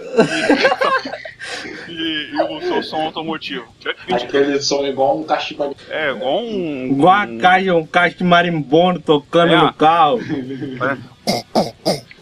[1.88, 3.64] e, e- e o seu som automotivo.
[3.83, 4.23] Chuck 22.
[4.25, 6.87] Aquele som igual um cachimbo de É, igual um.
[6.92, 9.57] Igual a caixa, um caixa de marimbondo tocando É.
[9.57, 10.20] no carro.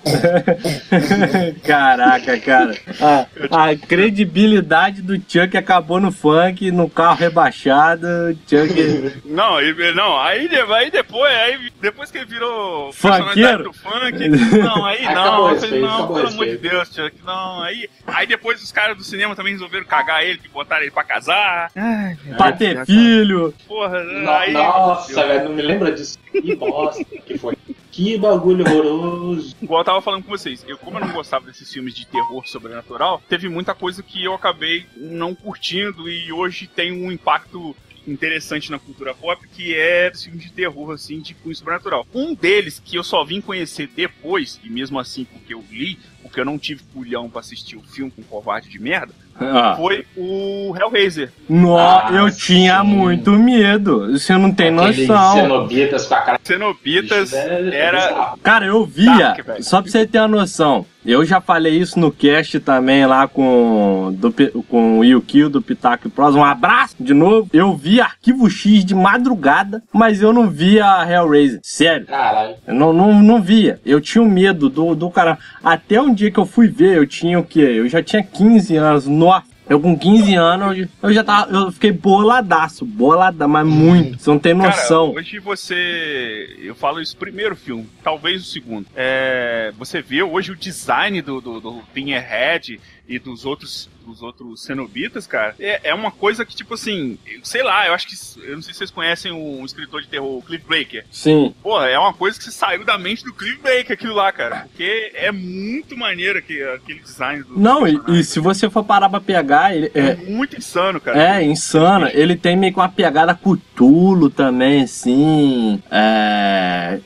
[1.64, 2.74] Caraca, cara.
[3.00, 8.06] A, a credibilidade do Chuck acabou no funk, no carro rebaixado.
[8.48, 9.20] Chuck.
[9.24, 13.24] Não, ele- não, aí, aí depois, aí depois que ele virou Funkeiro?
[13.24, 16.56] personalidade do funk, não, aí Acabou não, não, pelo amor de.
[16.58, 20.48] Deus, Chuck, não, aí, aí depois os caras do cinema também resolveram cagar ele, que
[20.48, 23.52] botaram ele pra casar, Ai, pra ter filho.
[23.66, 24.52] porra, No- aí...
[24.52, 26.18] Nossa, velho, não me lembra disso.
[26.33, 27.57] Que bosta que foi.
[27.90, 29.55] Que bagulho horroroso.
[29.61, 32.47] Igual eu tava falando com vocês, eu como eu não gostava desses filmes de terror
[32.47, 38.71] sobrenatural, teve muita coisa que eu acabei não curtindo e hoje tem um impacto interessante
[38.71, 42.07] na cultura pop, que é filmes de terror, assim, de cunho sobrenatural.
[42.12, 46.40] Um deles, que eu só vim conhecer depois, e mesmo assim porque eu li, porque
[46.40, 49.75] eu não tive pulhão pra assistir o filme com covarde de merda, Ah.
[49.77, 51.31] foi o Hellraiser.
[51.49, 52.87] Nó, Ah, eu tinha sim.
[52.87, 54.12] muito medo.
[54.12, 55.33] Você não tem Aqueles noção.
[55.35, 58.09] cenobitas com a cara Cenobitas é- era...
[58.09, 58.38] bizarro.
[58.42, 62.11] Cara, eu via, Dark, só pra você ter uma noção, eu já falei isso no
[62.12, 64.33] cast também lá com, do,
[64.68, 66.35] com o Yukio do Pitaco Pros.
[66.37, 67.49] Um abraço de novo.
[67.53, 71.59] Eu vi Arquivo X de madrugada, mas eu não via Hellraiser.
[71.62, 72.07] Sério.
[72.07, 72.55] Caralho.
[72.66, 73.81] Eu não, não, não via.
[73.85, 75.38] Eu tinha um medo do, do cara.
[75.62, 77.61] Até um dia que eu fui ver, eu tinha o quê?
[77.61, 79.07] Eu já tinha 15 anos.
[79.24, 79.52] Nossa.
[79.68, 81.50] Eu com 15 anos, eu- já tava.
[81.52, 82.85] Eu fiquei boladaço.
[82.85, 84.18] Bolada, mas muito.
[84.18, 85.08] Você não tem noção.
[85.11, 86.56] Cara, hoje você.
[86.61, 88.87] Eu falo isso primeiro filme, talvez o segundo.
[88.94, 94.62] É, você vê hoje o design do, do, do Pinhead e dos outros, dos outros
[94.62, 95.54] cenobitas, cara.
[95.58, 98.14] É, é uma coisa que, tipo assim, sei lá, eu acho que.
[98.42, 101.04] Eu não sei se vocês conhecem o, escritor de terror, o Cliff Baker.
[101.10, 101.54] Sim.
[101.62, 104.66] Porra, é uma coisa que saiu da mente do Cliff Baker aquilo lá, cara.
[104.68, 107.58] Porque é muito maneiro aquele, aquele design do.
[107.58, 109.90] Não, e, e se você for parar pra pegar, ele.
[109.94, 111.38] É É, muito insano, cara.
[111.38, 112.10] É, insana.
[112.12, 115.82] Ele tem meio que uma pegada Cthulhu também, assim.
[115.90, 116.98] É.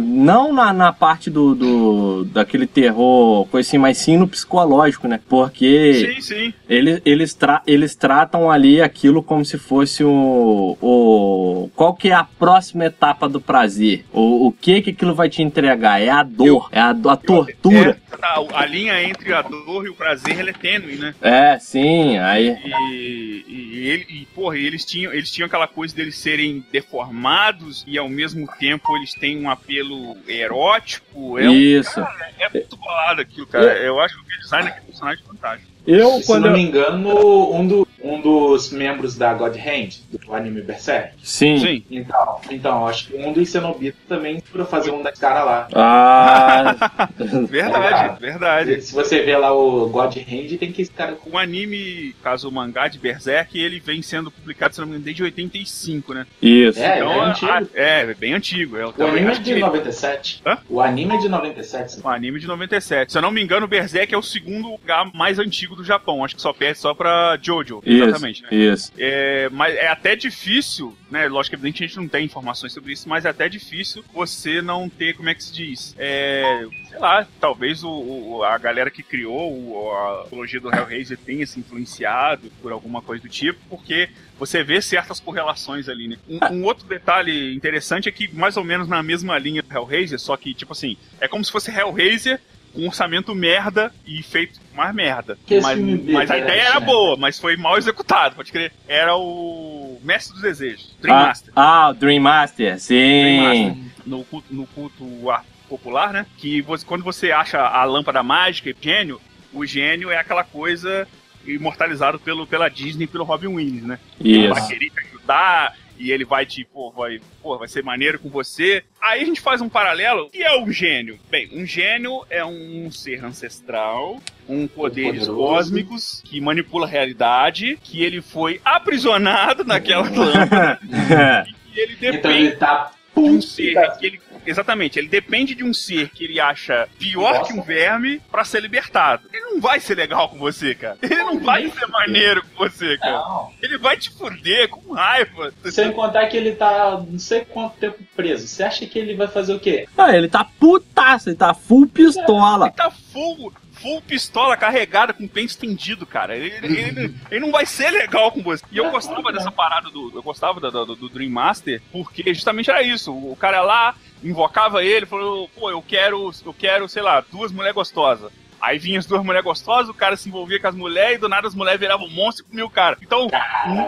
[0.00, 2.24] Não na, na parte do, do.
[2.24, 5.20] daquele terror, coisa assim, mas sim no psicológico, né?
[5.28, 6.37] Porque Sim, sim.
[6.68, 10.76] Eles, eles, tra eles tratam ali aquilo como se fosse o.
[10.80, 14.04] o qual que é a próxima etapa do prazer?
[14.12, 16.00] O, o que que aquilo vai te entregar?
[16.00, 17.98] É a dor, é a, a tortura.
[18.12, 21.14] É, tá, a linha entre a dor e o prazer ela é tênue, né?
[21.20, 22.56] É, sim, aí.
[22.64, 27.98] E, e, ele, e, porra, eles tinham, eles tinham aquela coisa deles serem deformados e
[27.98, 31.38] ao mesmo tempo eles têm um apelo erótico.
[31.38, 32.00] É, um, Isso.
[32.38, 33.78] é muito bolado aquilo, cara.
[33.78, 35.77] Eu acho que o design daquele personagem é fantástico.
[35.88, 36.42] Eu, Se quando.
[36.42, 41.14] não eu- me engano, um, do- um dos membros da God Hand, do anime Berserk.
[41.22, 41.58] Sim.
[41.58, 41.84] Sim.
[41.90, 45.68] Então, então, acho que um dos cenobitas também pra fazer um das caras lá.
[45.74, 47.08] Ah.
[47.48, 48.80] Verdade, verdade.
[48.82, 52.48] Se você vê lá o God Hand, tem que esse cara com O anime, caso
[52.48, 56.26] o mangá de Berserk, ele vem sendo publicado, se não me engano, desde 85, né?
[56.42, 56.78] Isso.
[56.80, 57.70] É, Então, é a- antigo.
[57.74, 58.76] é, é bem antigo.
[58.76, 60.42] É, O anime é de que- 97.
[60.46, 60.58] Hã?
[60.68, 62.00] O anime é de 97.
[62.04, 63.12] Um anime de 97.
[63.12, 66.24] Se eu não me engano, o Berserk é o segundo lugar mais antigo do Japão.
[66.24, 67.80] Acho que só perde só pra Jojo.
[67.84, 68.48] Exatamente, né?
[68.52, 68.92] Isso.
[68.98, 71.26] É, mas é até difícil, né?
[71.28, 74.60] Lógico que evidente a gente não tem informações sobre isso, mas é até difícil você
[74.60, 75.94] não ter, como é que se diz?
[75.96, 81.16] É, sei lá, talvez o, o- a galera que criou o- a apologia do Hellraiser
[81.18, 86.16] tenha se influenciado por alguma coisa do tipo, porque você vê certas correlações ali, né?
[86.28, 90.18] Um, um outro detalhe interessante é que, mais ou menos na mesma linha do Hellraiser,
[90.18, 92.40] só que, tipo assim, é como se fosse Hellraiser
[92.78, 95.36] com orçamento merda e feito mais merda.
[95.44, 95.78] Que Mas,
[96.12, 98.72] mas a ideia era boa, mas foi mal executado, pode crer.
[98.86, 101.52] Era o Mestre dos Desejos, Dream Ah, Master.
[101.56, 102.94] ah, o Dream Master, sim.
[102.94, 103.76] Dream Master.
[104.06, 106.24] No culto, no culto ar- popular, né?
[106.38, 109.20] Que você- quando você acha a lâmpada mágica e gênio,
[109.52, 111.06] o gênio é aquela coisa
[111.44, 113.98] imortalizado pelo, pela Disney e pelo Robin Williams, né?
[114.20, 114.68] Isso.
[114.68, 118.82] querer te ajudar e ele vai te, pô, vai, pô, vai ser maneiro com você.
[119.02, 120.26] Aí a gente faz um paralelo.
[120.26, 121.18] O que é um gênio?
[121.30, 125.36] Bem, um gênio é um ser ancestral, um poderes Poderoso.
[125.36, 130.78] cósmicos que manipula a realidade, que ele foi aprisionado naquela lâmpada
[131.74, 134.20] e ele Então depende ele tá um ser que ele.
[134.46, 137.52] Exatamente, ele depende de um ser que ele acha pior Nossa.
[137.52, 139.28] que um verme pra ser libertado.
[139.32, 140.96] Ele não vai ser legal com você, cara.
[141.02, 143.12] Ele não vai ser maneiro com você, cara.
[143.12, 143.52] Não.
[143.60, 145.52] Ele vai te fuder com raiva.
[145.66, 148.46] Sem contar que ele tá não sei quanto tempo preso.
[148.46, 149.86] Você acha que ele vai fazer o quê?
[149.96, 152.66] Ah, ele tá putaço, ele tá full pistola.
[152.66, 156.36] Ele tá full, full pistola carregada com pente estendido, cara.
[156.36, 158.64] Ele, ele- ele- ele não vai ser legal com você.
[158.70, 160.10] E eu gostava dessa parada do.
[160.14, 163.12] Eu gostava do, do, do Dream Master, porque justamente era isso.
[163.12, 167.74] O cara lá invocava ele, falou, pô, eu quero, eu quero, sei lá, duas mulheres
[167.74, 168.30] gostosas.
[168.60, 171.28] Aí vinha as duas mulheres gostosas, o cara se envolvia com as mulheres e do
[171.28, 172.98] nada as mulheres viravam um monstro e comiam o cara.
[173.00, 173.28] Então,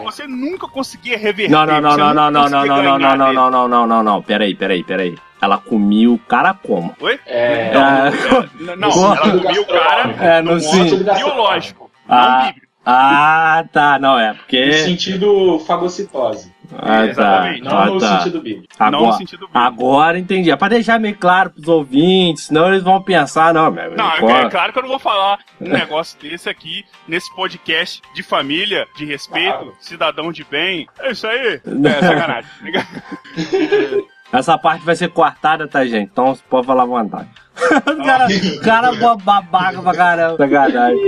[0.03, 1.51] você nunca conseguia reverter.
[1.51, 3.35] Não, não, não, não, não, não, não, não, não, ganhar não, dele.
[3.37, 4.21] não, não, não, não, não.
[4.23, 5.17] Peraí, peraí, peraí.
[5.41, 6.95] Ela comia o cara como?
[6.99, 7.19] Oi?
[7.25, 7.71] É.
[7.75, 8.11] Ah,
[8.59, 11.03] Não, não, No ela comia o cara É, no no sim.
[11.03, 12.37] biológico, Ah.
[12.37, 12.67] não bíblico.
[12.83, 14.73] Ah, tá, não, é No porque.
[14.73, 16.51] sentido fagocitose.
[16.73, 17.05] Ah, tá.
[17.05, 17.61] Exatamente.
[17.63, 18.17] Não Ah, no tá.
[18.19, 18.67] sentido bíblico.
[18.79, 19.57] não no Agora, sentido bíblico.
[19.59, 20.49] agora entendi.
[20.51, 23.95] É pra deixar meio claro pros ouvintes, senão eles vão pensar, não, meu.
[23.95, 28.23] Não, é claro que eu não vou falar um negócio desse aqui nesse podcast de
[28.23, 29.75] família, de respeito, Claro.
[29.79, 30.87] cidadão de bem.
[31.01, 31.61] É isso aí.
[31.85, 32.49] É sacanagem.
[34.31, 36.09] Essa parte vai ser cortada, tá, gente?
[36.11, 37.29] Então você pode falar à vontade.
[37.85, 40.37] o cara, o cara é babaca pra caramba.
[40.37, 40.99] Sacanagem.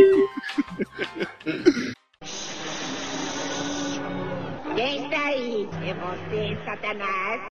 [4.75, 5.69] Quem está aí?
[5.85, 7.41] É você, Satanás?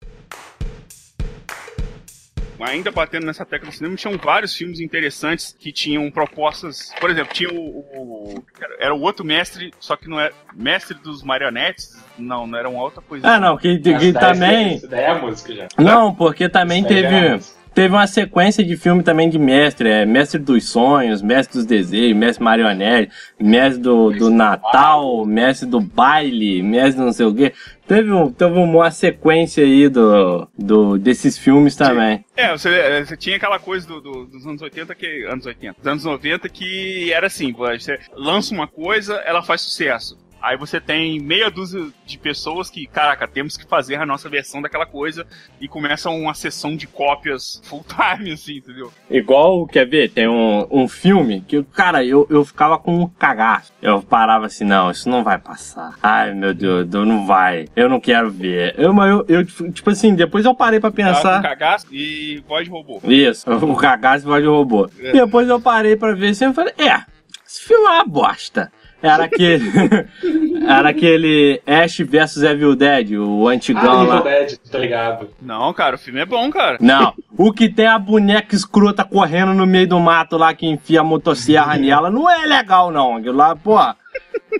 [2.60, 6.92] Ainda batendo nessa tecla do cinema, tinham vários filmes interessantes que tinham propostas.
[7.00, 7.80] Por exemplo, tinha o.
[7.80, 8.44] o-
[8.78, 10.32] era o outro mestre, só que não era.
[10.54, 11.96] Mestre dos marionetes?
[12.18, 13.26] Não, não era uma outra coisa.
[13.26, 14.76] Ah, não, que, que daí- também.
[14.76, 15.68] Isso daí é a música já.
[15.78, 17.40] Não, porque também Isso daí é
[17.74, 17.92] teve.
[17.94, 22.42] uma sequência de filme também de mestre, é Mestre dos Sonhos, Mestre dos Desejos, Mestre
[22.44, 27.52] Marionete, Mestre do, do Natal, Mestre do Baile, Mestre do não sei o quê.
[27.86, 32.24] Teve, um, teve uma sequência aí do, do, desses filmes também.
[32.36, 35.24] É, você, é, você tinha aquela coisa do- do- dos anos 80 que.
[35.26, 35.76] Anos 80.
[35.78, 40.16] Dos anos 90 que era assim, você lança uma coisa, ela faz sucesso.
[40.42, 44.60] Aí você tem meia dúzia de pessoas que, caraca, temos que fazer a nossa versão
[44.60, 45.24] daquela coisa
[45.60, 48.92] e começa uma sessão de cópias full time, assim, entendeu?
[49.08, 53.72] Igual, quer ver, tem um, um filme que, cara, eu, eu ficava com um cagaço.
[53.80, 55.96] Eu parava assim, não, isso não vai passar.
[56.02, 57.68] Ai, meu Deus, não vai.
[57.76, 58.74] Eu não quero ver.
[58.76, 61.36] Eu, mas eu, eu, tipo assim, depois eu parei pra Tava pensar.
[61.36, 63.00] com cagaço e voz de robô.
[63.04, 64.90] Isso, o cagaço voz de robô.
[64.98, 65.12] É.
[65.12, 67.00] Depois eu parei pra ver assim e falei, é,
[67.46, 68.72] esse filme é uma bosta.
[69.02, 69.64] Era aquele.
[70.68, 74.14] era aquele Ash vs Evil Dead, o antigão Ah, lá.
[74.20, 75.28] Evil Dead, tá ligado.
[75.40, 76.78] Não, cara, o filme é bom, cara.
[76.80, 81.00] Não, o que tem a boneca escrota correndo no meio do mato lá que enfia
[81.00, 83.16] a motosserra nela não é legal, não.
[83.16, 83.96] Aquilo lá, porra.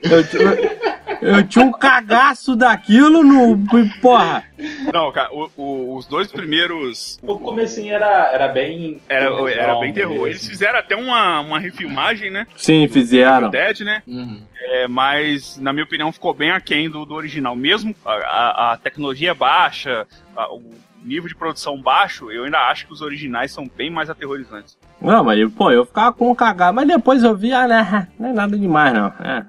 [0.02, 0.70] Eu, eu,
[1.22, 3.58] eu tinha um cagaço daquilo no.
[4.00, 4.44] Porra.
[4.92, 9.00] Não, cara, o- o- os dois primeiros O comecinho era, era bem.
[9.08, 9.94] era, era bem mesmo.
[9.94, 10.26] terror.
[10.28, 12.46] Eles fizeram até uma, uma refilmagem, né?
[12.56, 13.50] Sim, fizeram.
[13.50, 14.02] Dead, né?
[14.06, 14.42] Uhum.
[14.64, 17.56] É, mas, na minha opinião, ficou bem aquém do, do original.
[17.56, 20.06] Mesmo a, a- a tecnologia baixa,
[20.36, 20.62] a- o
[21.04, 24.78] nível de produção baixo, eu ainda acho que os originais são bem mais aterrorizantes.
[25.00, 28.28] Não, mas pô, eu ficava com um cagado, mas depois eu vi, ah, né, não
[28.28, 29.06] é nada demais, não.
[29.20, 29.44] É,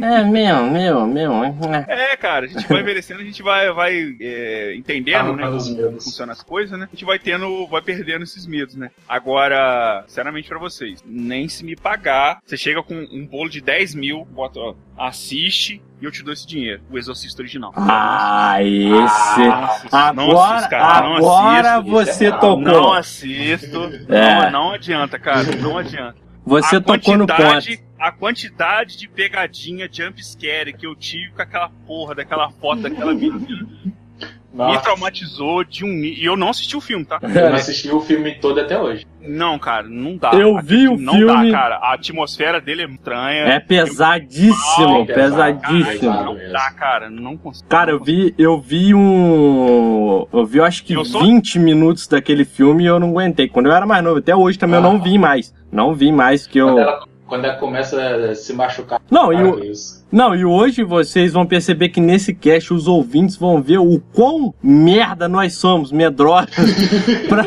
[0.00, 1.32] é meu, meu, meu.
[1.42, 2.12] É.
[2.12, 5.44] É, cara, a gente vai envelhecendo, a gente vai, vai é, entendendo, né?
[5.44, 6.86] Arrancando os Como funcionam as coisas, né?
[6.90, 8.90] A gente vai tendo, vai perdendo esses medos, né?
[9.08, 13.94] Agora, sinceramente pra vocês, nem se me pagar, você chega com um bolo de 10
[13.94, 16.82] mil, bota, ó, assiste e eu te dou esse dinheiro.
[16.90, 17.72] O Exorcista original.
[17.74, 19.88] Ah, esse.
[19.90, 21.90] Ah, não Agora, assisto, cara, não agora assisto.
[21.90, 22.60] você tocou.
[22.60, 23.90] Não assisto.
[24.08, 24.42] É.
[24.44, 25.44] Não, não adianta, cara.
[25.56, 26.25] Não adianta.
[26.46, 27.68] Você a tocou no ponto.
[27.98, 33.12] a quantidade de pegadinha jump scare que eu tive com aquela porra daquela foto daquela
[33.12, 33.95] menina
[34.52, 37.18] me Nossa, traumatizou de um e eu não assisti o filme, tá?
[37.22, 39.06] eu não assisti o filme todo até hoje.
[39.20, 40.30] Não, cara, não dá.
[40.32, 41.50] Eu vi o não filme.
[41.52, 41.76] dá, cara.
[41.76, 43.40] A atmosfera dele é estranha.
[43.42, 44.54] É pesadíssimo,
[44.98, 45.84] Não, pesadíssimo.
[46.00, 46.24] pesado.
[46.24, 47.10] Não dá, cara.
[47.10, 47.68] Não consigo.
[47.68, 50.26] Cara, eu vi, eu vi um.
[50.32, 53.48] Eu vi, eu acho que Eu sou- 20 minutos daquele filme e eu não aguentei.
[53.48, 54.92] Quando eu era mais novo, até hoje também eu Ah.
[54.92, 55.52] não vi mais.
[55.70, 56.82] Não vi mais que Quando eu.
[56.84, 59.00] ela, quando ela começa a se machucar.
[59.10, 60.05] Não, e o- isso.
[60.10, 64.54] Não, e hoje vocês vão perceber que nesse cast os ouvintes vão ver o quão
[64.62, 66.50] merda nós somos, medrosos,
[67.28, 67.44] pra,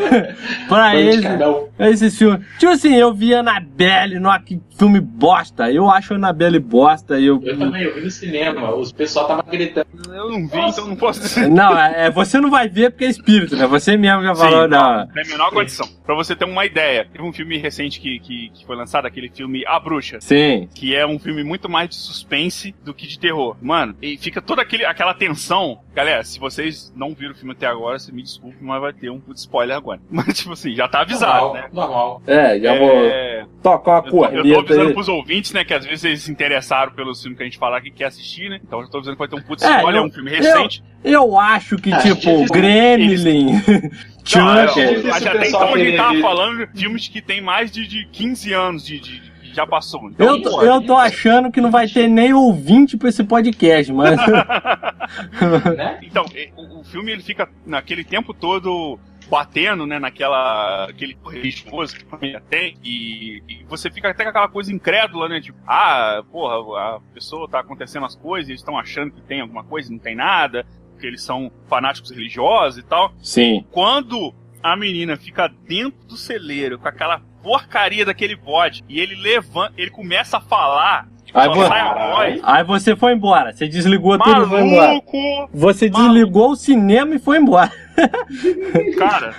[0.67, 1.22] pra eles.
[1.22, 1.69] canão.
[1.80, 2.45] Esses filmes.
[2.58, 5.72] Tipo assim, eu vi Annabelle, no, que filme bosta.
[5.72, 7.19] Eu acho Annabelle bosta.
[7.19, 7.41] Eu...
[7.43, 8.76] Eu também, eu vi no cinema.
[8.76, 9.88] Os pessoal tava gritando.
[10.13, 11.48] Eu não vi, então não posso dizer.
[11.48, 13.65] Não, é, é, você não vai ver porque é espírito, né?
[13.67, 14.98] Você mesmo já falou, Sim, não.
[14.98, 15.88] não tem a menor condição.
[16.06, 19.30] Pra você ter uma ideia, teve um filme recente que, que, que foi lançado, aquele
[19.30, 20.67] filme A Bruxa, Sim.
[20.74, 23.56] que é um filme muito mais de suspense suspense do que de terror.
[23.62, 25.80] Mano, e fica toda aquele, aquela tensão.
[25.95, 29.10] Galera, se vocês não viram o filme até agora, você me desculpe, mas vai ter
[29.10, 30.00] um puto spoiler agora.
[30.10, 31.69] Mas, tipo assim, já tá avisado, normal, né?
[31.73, 32.21] Normal.
[32.27, 34.94] É, já vou É, tocar uma eu, tô, eu tô corneta avisando aí.
[34.94, 37.81] pros ouvintes, né, que às vezes eles se interessaram pelo filme que a gente falar
[37.81, 38.60] que quer assistir, né?
[38.63, 40.31] Então eu tô avisando que vai ter um puto É, spoiler, eu- é um filme
[40.31, 40.84] recente.
[41.04, 43.90] Eu acho que, É, tipo, eles- Gremlin, é,
[44.25, 45.12] Chuck...
[45.12, 46.21] até então a gente tava ver.
[46.21, 50.10] falando de filmes que tem mais de, de 15 anos de- de- já passou.
[50.10, 53.91] Então, Eu, tô- eu tô achando que não vai ter nem ouvinte pra esse podcast,
[53.93, 54.17] mas.
[55.75, 56.00] Né?
[56.04, 56.25] Então,
[56.56, 62.08] o, o filme ele fica naquele tempo todo batendo, né, naquela aquele religioso que a
[62.10, 66.79] família tem e, e você fica até com aquela coisa incrédula, né, tipo, ah, porra,
[66.95, 70.00] a pessoa tá acontecendo as coisas, eles estão achando que tem alguma coisa, e não
[70.00, 73.13] tem nada, porque eles são fanáticos religiosos e tal.
[73.21, 73.63] Sim.
[73.71, 79.74] Quando a menina fica dentro do celeiro com aquela porcaria daquele bode e ele levanta,
[79.78, 82.42] ele começa a falar, Aí, só vo-.
[82.44, 83.54] Aí você foi embora.
[83.54, 84.88] Você desligou tudo e foi embora.
[84.88, 85.50] Maluco!
[85.54, 86.14] Você Maluco.
[86.14, 87.72] desligou o cinema e foi embora.
[88.98, 89.36] Cara,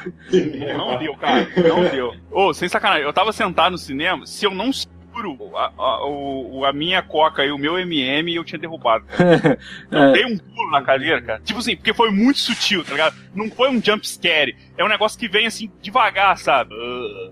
[0.77, 1.49] não deu, cara.
[1.69, 2.15] Não deu.
[2.31, 6.73] Ô, sem sacanagem, eu tava sentado no cinema, se eu não seguro a, a, a
[6.73, 9.05] minha coca e o meu MM, eu tinha derrubado.
[9.07, 9.59] Cara.
[9.91, 10.13] Eu É.
[10.13, 11.41] dei um pulo na cadeira, cara.
[11.45, 13.17] Tipo assim, porque foi muito sutil, tá ligado?
[13.35, 14.57] Não foi um jump scare.
[14.81, 16.75] É um negócio que vem assim, devagar, sabe?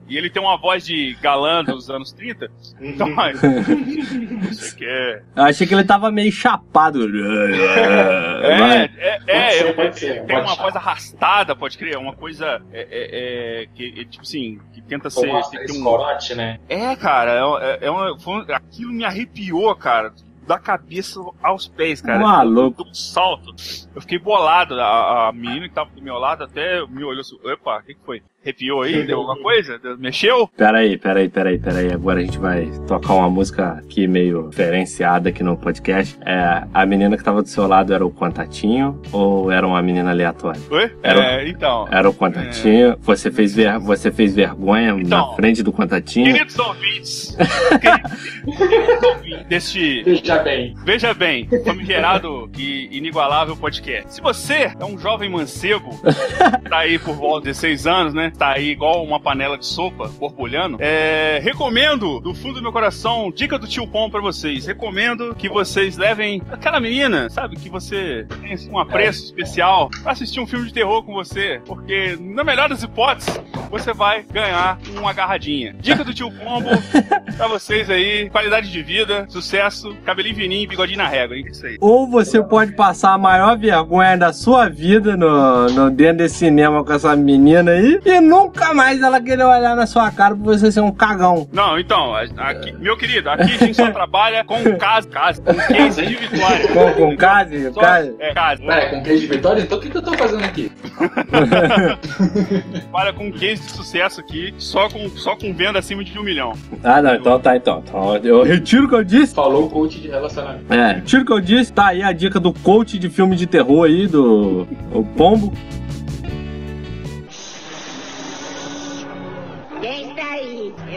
[0.07, 2.51] E ele tem uma voz de galã dos anos 30.
[2.79, 3.41] Então, mas.
[3.41, 5.25] Você quer.
[5.35, 7.05] Eu achei que ele tava meio chapado.
[7.05, 10.61] É, é, Pode é, ser, é, pode ser, tem uma ser.
[10.63, 15.09] voz arrastada, pode crer, uma coisa é, é, é, que, é, tipo assim, que tenta
[15.09, 15.27] ser.
[15.27, 16.61] Como tem um- corote, né?
[16.69, 17.33] É, cara,
[17.81, 20.13] é, é uma, foi um- aquilo me arrepiou, cara,
[20.49, 22.19] da cabeça aos pés, cara.
[22.19, 22.83] Maluco.
[22.83, 23.55] Um salto.
[23.95, 24.81] Eu fiquei bolado.
[24.81, 27.95] A, a menina que tava do meu lado até me olhou assim, opa, o que,
[27.95, 28.23] que foi?
[28.43, 29.03] Arrepiou aí?
[29.05, 29.79] Deu alguma coisa?
[29.99, 30.49] Mexeu?
[30.57, 31.93] Peraí, peraí, peraí, peraí.
[31.93, 36.17] Agora a gente vai tocar uma música aqui meio diferenciada aqui no podcast.
[36.25, 40.11] É, a menina que tava do seu lado era o contatinho ou era uma menina
[40.11, 40.61] aleatória?
[40.71, 40.91] Oi?
[41.03, 41.89] Era- É, então.
[41.91, 42.97] Era o contatinho.
[43.03, 45.31] Você, fez ver, você fez vergonha Então.
[45.31, 46.33] na frente do contatinho.
[46.33, 47.37] Queridos ouvintes,
[47.81, 50.75] queridos, queridos ouvintes deste Veja bem.
[50.85, 54.15] Veja bem, famigerado e inigualável podcast.
[54.15, 55.91] Se você é um jovem mancebo,
[56.71, 58.28] tá aí por volta de 16 anos, né?
[58.31, 60.79] Tá aí igual uma panela de sopa, borbulhando.
[60.81, 64.67] É, recomendo, do fundo do meu coração, dica do tio Pom pra vocês.
[64.67, 67.57] Recomendo que vocês levem aquela menina, sabe?
[67.57, 71.61] Que você tem assim, um apreço especial pra assistir um filme de terror com você.
[71.65, 75.75] Porque, na melhor das hipóteses, você vai ganhar uma agarradinha.
[75.81, 76.71] Dica do tio Pombo
[77.37, 78.29] pra vocês aí.
[78.31, 81.45] Qualidade de vida, sucesso, cabelinho fininho e bigodinho na régua, hein?
[81.47, 81.77] É Isso aí.
[81.81, 86.85] Ou você pode passar a maior vergonha da sua vida no, no dentro desse cinema
[86.85, 90.71] com essa menina aí e nunca mais ela querer olhar na sua cara por você
[90.73, 91.49] ser um cagão.
[91.53, 96.05] Não, então, aqui- meu querido, aqui a gente só trabalha com caso, caso, com case
[96.07, 96.69] de vitória.
[96.69, 98.15] Com, com case, Só- case.
[98.19, 98.63] É, caso.
[98.63, 99.63] Pera, com case de vitória?
[99.63, 100.71] Então o que, que eu tô fazendo aqui?
[102.83, 106.53] Trabalha com case de sucesso aqui, só com, só com venda acima de um milhão.
[106.83, 107.83] Ah, não, então tá, então.
[107.87, 109.35] então eu retiro o que eu disse.
[109.35, 110.73] Falou o coach de relacionamento.
[110.73, 111.73] É, retiro o que eu disse.
[111.73, 115.53] Tá aí a dica do coach de filme de terror aí, do o Pombo.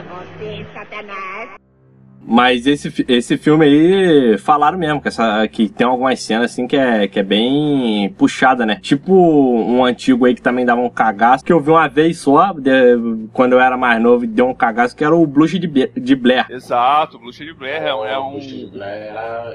[0.03, 1.70] Você, Satanás?
[2.25, 6.77] Mas esse, esse filme aí, falaram mesmo que, essa, que tem algumas cenas assim que
[6.77, 8.79] é, que é bem puxada, né?
[8.81, 12.53] Tipo um antigo aí que também dava um cagaço, que eu vi uma vez só,
[12.53, 16.15] de- quando eu era mais novo, deu um cagaço, que era o Blues de, de
[16.15, 16.45] Blair.
[16.49, 18.39] Exato, Bruxa de Blair é, um- é um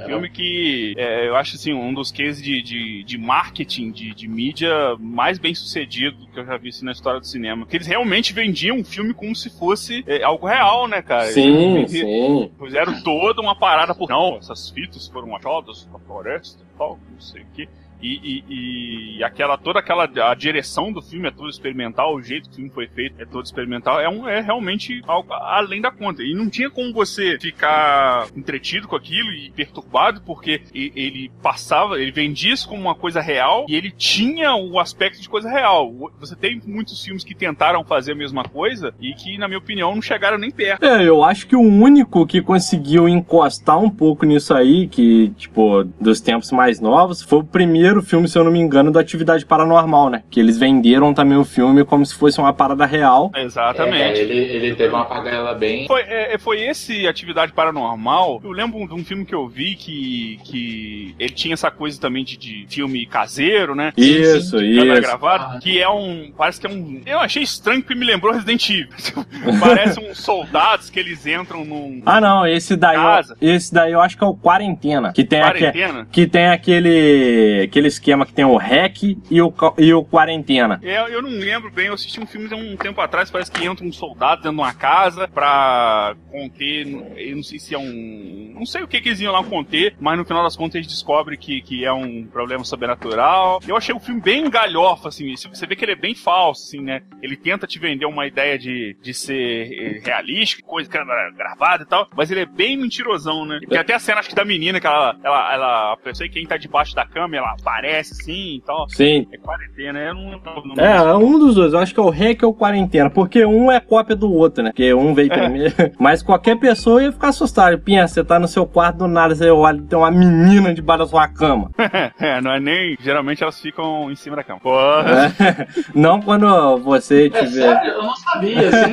[0.07, 4.29] filme que é, eu acho assim, um dos cases de, de, de marketing, de, de
[4.29, 7.67] mídia mais bem sucedido que eu já vi assim, na história do cinema.
[7.67, 11.27] Que eles realmente vendiam um filme como se fosse é, algo real, né, cara?
[11.27, 12.51] Sim, Eles- sim.
[12.59, 14.09] Fizeram toda uma parada por.
[14.09, 17.69] Não, essas fitas foram achadas na floresta e tal, não sei o quê.
[18.01, 20.09] E, e, e aquela, toda aquela.
[20.31, 23.25] A direção do filme é toda experimental, o jeito que o filme foi feito é
[23.25, 24.01] todo experimental.
[24.01, 26.23] É, um, é realmente algo além da conta.
[26.23, 32.11] E não tinha como você ficar entretido com aquilo e perturbado, porque ele passava, ele
[32.11, 35.93] vendia isso como uma coisa real e ele tinha o aspecto de coisa real.
[36.19, 39.95] Você tem muitos filmes que tentaram fazer a mesma coisa e que, na minha opinião,
[39.95, 40.85] não chegaram nem perto.
[40.85, 45.85] É, eu acho que o único que conseguiu encostar um pouco nisso aí, que, tipo,
[46.01, 49.01] dos tempos mais novos, foi o primeiro primeiro filme, se eu não me engano, da
[49.01, 50.23] Atividade Paranormal, né?
[50.31, 53.31] Que eles venderam também o filme como se fosse uma parada real.
[53.37, 54.19] Exatamente.
[54.19, 55.87] É, ele, ele teve uma pagada bem.
[55.87, 58.41] Foi, é, foi esse Atividade Paranormal.
[58.43, 62.25] Eu lembro de um filme que eu vi que, que ele tinha essa coisa também
[62.25, 63.93] de, de filme caseiro, né?
[63.97, 65.03] Isso, de câmera isso.
[65.09, 65.59] gravada, Ah.
[65.61, 66.33] que é um.
[66.37, 67.01] Parece que é um.
[67.07, 68.89] Eu achei estranho porque me lembrou Resident Evil.
[69.61, 72.03] Parece uns soldados que eles entram num.
[72.05, 73.37] Ah, não, esse daí, Casa.
[73.41, 75.13] esse daí eu acho que é o Quarentena.
[75.13, 76.09] Que tem, quarentena.
[76.11, 80.81] que tem aquele, aquele esquema que tem o REC e o, e o Quarentena.
[80.83, 83.67] É, eu não lembro bem, eu assisti um filme há um tempo atrás, parece que
[83.67, 86.87] entra um soldado dentro de uma casa pra conter,
[87.19, 89.95] eu não sei se é um, não sei o que que eles iam lá conter,
[90.01, 93.61] mas no final das contas eles descobrem que, que é um problema sobrenatural.
[93.69, 96.81] Eu achei o filme bem galhofa, assim, você vê que ele é bem falso, assim,
[96.81, 97.03] né?
[97.21, 100.89] Ele tenta te vender uma ideia de, de ser eh, realístico, coisa
[101.37, 103.59] gravada e tal, mas ele é bem mentirosão, né?
[103.69, 106.47] Tem até a cena, acho que da menina, que ela, ela, ela, eu sei quem
[106.47, 108.89] tá debaixo da cama, ela aparece assim e tal.
[108.91, 109.27] Sim.
[109.33, 111.73] É quarentena, eu não lembro o nome É, é um dos dois.
[111.73, 113.09] Eu acho que é o REC ou o Quarentena.
[113.11, 114.71] Porque um é cópia do outro, né?
[114.71, 115.75] Porque um veio primeiro.
[115.99, 117.77] Mas qualquer pessoa ia ficar assustada.
[117.79, 121.05] Pinha, você tá no seu quarto do nada, você olha e tem uma menina debaixo
[121.05, 121.71] da sua cama.
[122.19, 122.97] É, não é nem.
[123.01, 124.61] Geralmente elas ficam em cima da cama.
[124.61, 125.33] Porra.
[125.39, 125.67] É.
[125.95, 127.51] Não quando você É tiver.
[127.51, 128.93] sério, eu não sabia, assim.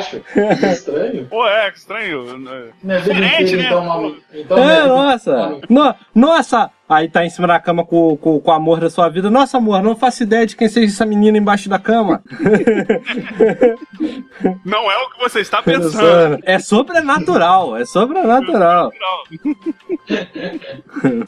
[0.00, 1.26] Acho que estranho.
[1.26, 2.38] Pô, é, estranho.
[2.82, 3.66] Minha vida Diferente, inteira, né?
[3.68, 4.16] então, uma...
[4.34, 5.60] então É, vida- nossa!
[5.68, 6.70] No- nossa!
[6.90, 9.30] Aí tá em cima da cama com, com, com o amor da sua vida.
[9.30, 12.20] Nossa, amor, não faço ideia de quem seja essa menina embaixo da cama.
[14.64, 16.38] Não é o que você está pensando.
[16.44, 18.90] É sobrenatural, é sobrenatural.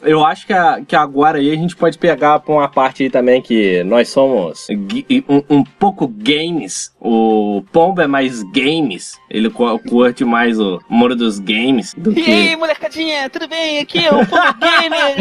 [0.02, 3.10] Eu acho que, a- que agora aí a gente pode pegar pra uma parte aí
[3.10, 4.66] também que nós somos
[5.28, 6.92] um, um pouco games.
[7.00, 9.18] O Pombo é mais games.
[9.34, 12.30] Ele cu- curte mais o mundo dos games do E que.
[12.30, 13.78] aí, molecadinha, tudo bem?
[13.78, 15.16] Aqui é o Polo Gamer.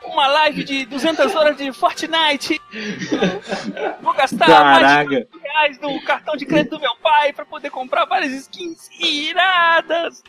[0.10, 2.58] Uma live de 200 horas de Fortnite.
[4.02, 5.10] Vou gastar mais Caraca.
[5.30, 10.22] 5 reais no cartão de crédito do meu pai pra poder comprar várias skins iradas.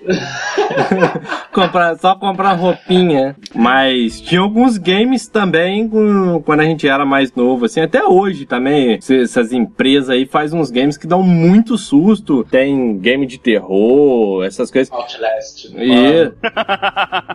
[1.53, 3.35] comprar, só comprar roupinha.
[3.53, 5.89] Mas tinha alguns games também
[6.43, 8.95] quando a gente era mais novo, assim, até hoje também.
[8.95, 12.43] Essas empresas aí fazem uns games que dão muito susto.
[12.45, 14.91] Tem game de terror, essas coisas.
[14.91, 15.65] Outlast.
[15.75, 16.31] E...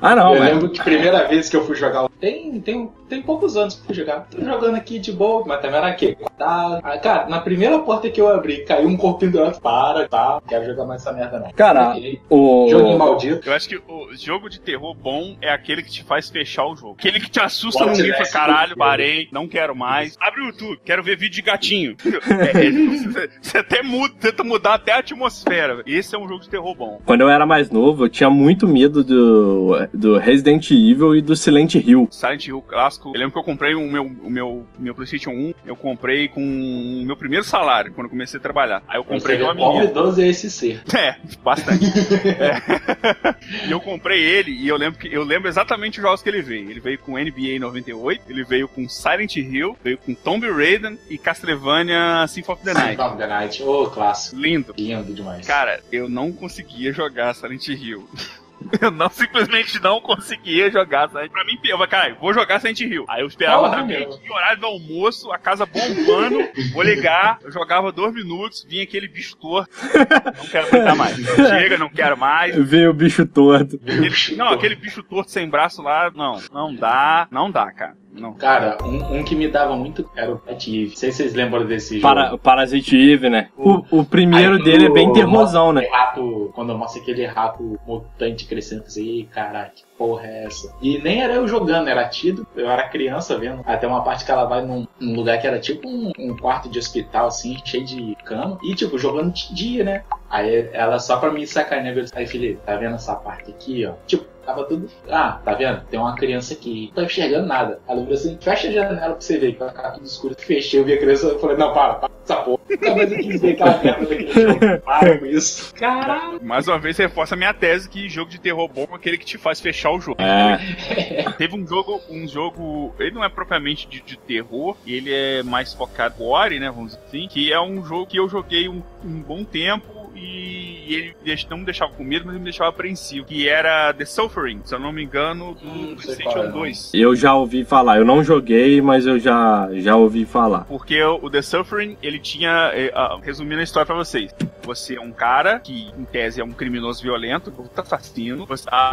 [0.00, 0.52] Ah, não, eu mas...
[0.52, 2.08] lembro que a primeira vez que eu fui jogar.
[2.20, 4.26] Tem, tem, tem poucos anos que eu fui jogar.
[4.30, 6.16] Tô jogando aqui de boa, mas também era aqui.
[6.38, 9.60] Tá, ah, cara, na primeira porta que eu abri, caiu um corpinho do outro.
[9.60, 10.38] Para, tá.
[10.42, 11.50] Não quero jogar mais essa merda, não.
[11.52, 11.96] Cara,
[12.28, 12.68] o...
[12.68, 13.48] Joguinho maldito.
[13.48, 16.76] Eu acho que o jogo de terror bom é aquele que te faz fechar o
[16.76, 16.96] jogo.
[16.98, 18.26] Aquele que te assusta Pode no ser, nível, né?
[18.30, 20.16] caralho, parei, não quero mais.
[20.20, 21.96] Abre o YouTube, quero ver vídeo de gatinho.
[22.36, 25.82] É, é, você- você até muda, tenta mudar até a atmosfera.
[25.86, 27.00] Esse é um jogo de terror bom.
[27.04, 31.34] Quando eu era mais novo, eu tinha muito medo do, do Resident Evil e do
[31.36, 32.08] Silent Hill.
[32.10, 33.08] Silent Hill clássico.
[33.14, 36.40] Eu lembro que eu comprei o meu, o meu, meu PlayStation 1, eu comprei com
[36.42, 38.82] o meu primeiro salário, quando eu comecei a trabalhar.
[38.88, 39.84] Aí eu comprei de uma menina.
[39.84, 40.82] idoso é esse ser.
[40.96, 41.84] É, bastante.
[42.26, 43.66] É.
[43.68, 46.42] E eu comprei ele e eu lembro que eu lembro exatamente os jogos que ele
[46.42, 46.70] veio.
[46.70, 51.18] Ele veio com NBA 98, ele veio com Silent Hill, veio com Tomb Raider e
[51.18, 52.88] Castlevania Symphony of the Night.
[52.90, 53.62] Symphony of the Night.
[53.62, 54.36] Ô, clássico.
[54.36, 54.74] Lindo.
[54.76, 55.46] Lindo demais.
[55.46, 58.08] Cara, eu não conseguia jogar Silent Hill.
[58.80, 62.80] Eu não, simplesmente não conseguia jogar Silent Pra mim, eu falei, cara, vou jogar Silent
[62.80, 63.04] Hill.
[63.08, 63.98] Aí eu esperava Porra, dar meu.
[63.98, 66.38] meio dia, horário do almoço, a casa bombando,
[66.72, 69.70] vou ligar, eu jogava dois minutos, vinha aquele bicho torto.
[70.36, 71.16] Não quero aguentar mais.
[71.16, 72.54] Chega, não quero mais.
[72.56, 73.76] Veio o bicho torto.
[73.82, 77.96] Aquele- não, aquele bicho torto sem braço lá, não, não dá, não dá, cara.
[78.16, 78.32] Não.
[78.34, 80.90] Cara, um, um que me dava muito era o Pet Eve.
[80.90, 82.02] Não sei se vocês lembram desse jogo.
[82.14, 83.48] Para, Parasite Eve, né?
[83.56, 85.86] O, o primeiro Aí, dele é bem o- terrorzão, né?
[85.90, 90.74] Rato, quando mostra aquele rato mutante crescendo, eu pensei, "Ih, caralho, que porra é essa?
[90.82, 93.62] E nem era eu jogando, era tido, eu era criança vendo.
[93.66, 96.68] Até uma parte que ela vai num, num lugar que era tipo um, um quarto
[96.68, 98.58] de hospital, assim, cheio de cama.
[98.62, 100.02] E, tipo, jogando de dia, né?
[100.30, 103.86] Aí ela só pra me sacanear, eu disse, aí, Felipe, tá vendo essa parte aqui,
[103.86, 103.92] ó?
[104.06, 104.88] Tipo, tava tudo.
[105.10, 105.82] Ah, tá vendo?
[105.90, 107.80] Tem uma criança aqui, não tô enxergando nada.
[107.86, 110.34] Ela falou assim: fecha a janela pra você ver, que vai ficar tudo escuro.
[110.38, 112.60] Fechei, eu vi a criança, eu falei: não, para, para essa porra.
[112.80, 114.78] Não, mas eu quis ver aquela merda daquele.
[114.84, 115.74] Para com isso.
[115.74, 116.42] Caralho.
[116.42, 119.24] Mais uma vez reforça a minha tese que jogo de terror bom é aquele que
[119.24, 120.20] te faz fechar o jogo.
[120.20, 121.30] É.
[121.38, 125.72] Teve um jogo, um jogo, ele não é propriamente de, de terror, ele é mais
[125.72, 128.82] focado em gore, né, vamos dizer assim, que é um jogo que eu joguei um,
[129.04, 133.26] um bom tempo e ele não me deixava com medo, mas ele me deixava apreensivo,
[133.26, 136.52] que era The Suffering, se eu não me engano, do Hum, PlayStation é, não.
[136.52, 136.90] 2.
[136.94, 137.98] Eu já ouvi falar.
[137.98, 140.64] Eu não joguei, mas eu já, já ouvi falar.
[140.64, 142.70] Porque o o The Suffering, ele tinha.
[142.72, 142.92] eh,
[143.22, 144.32] resumindo a história pra vocês.
[144.62, 148.90] Você é um cara que, em tese, é um criminoso violento, um assassino, você tá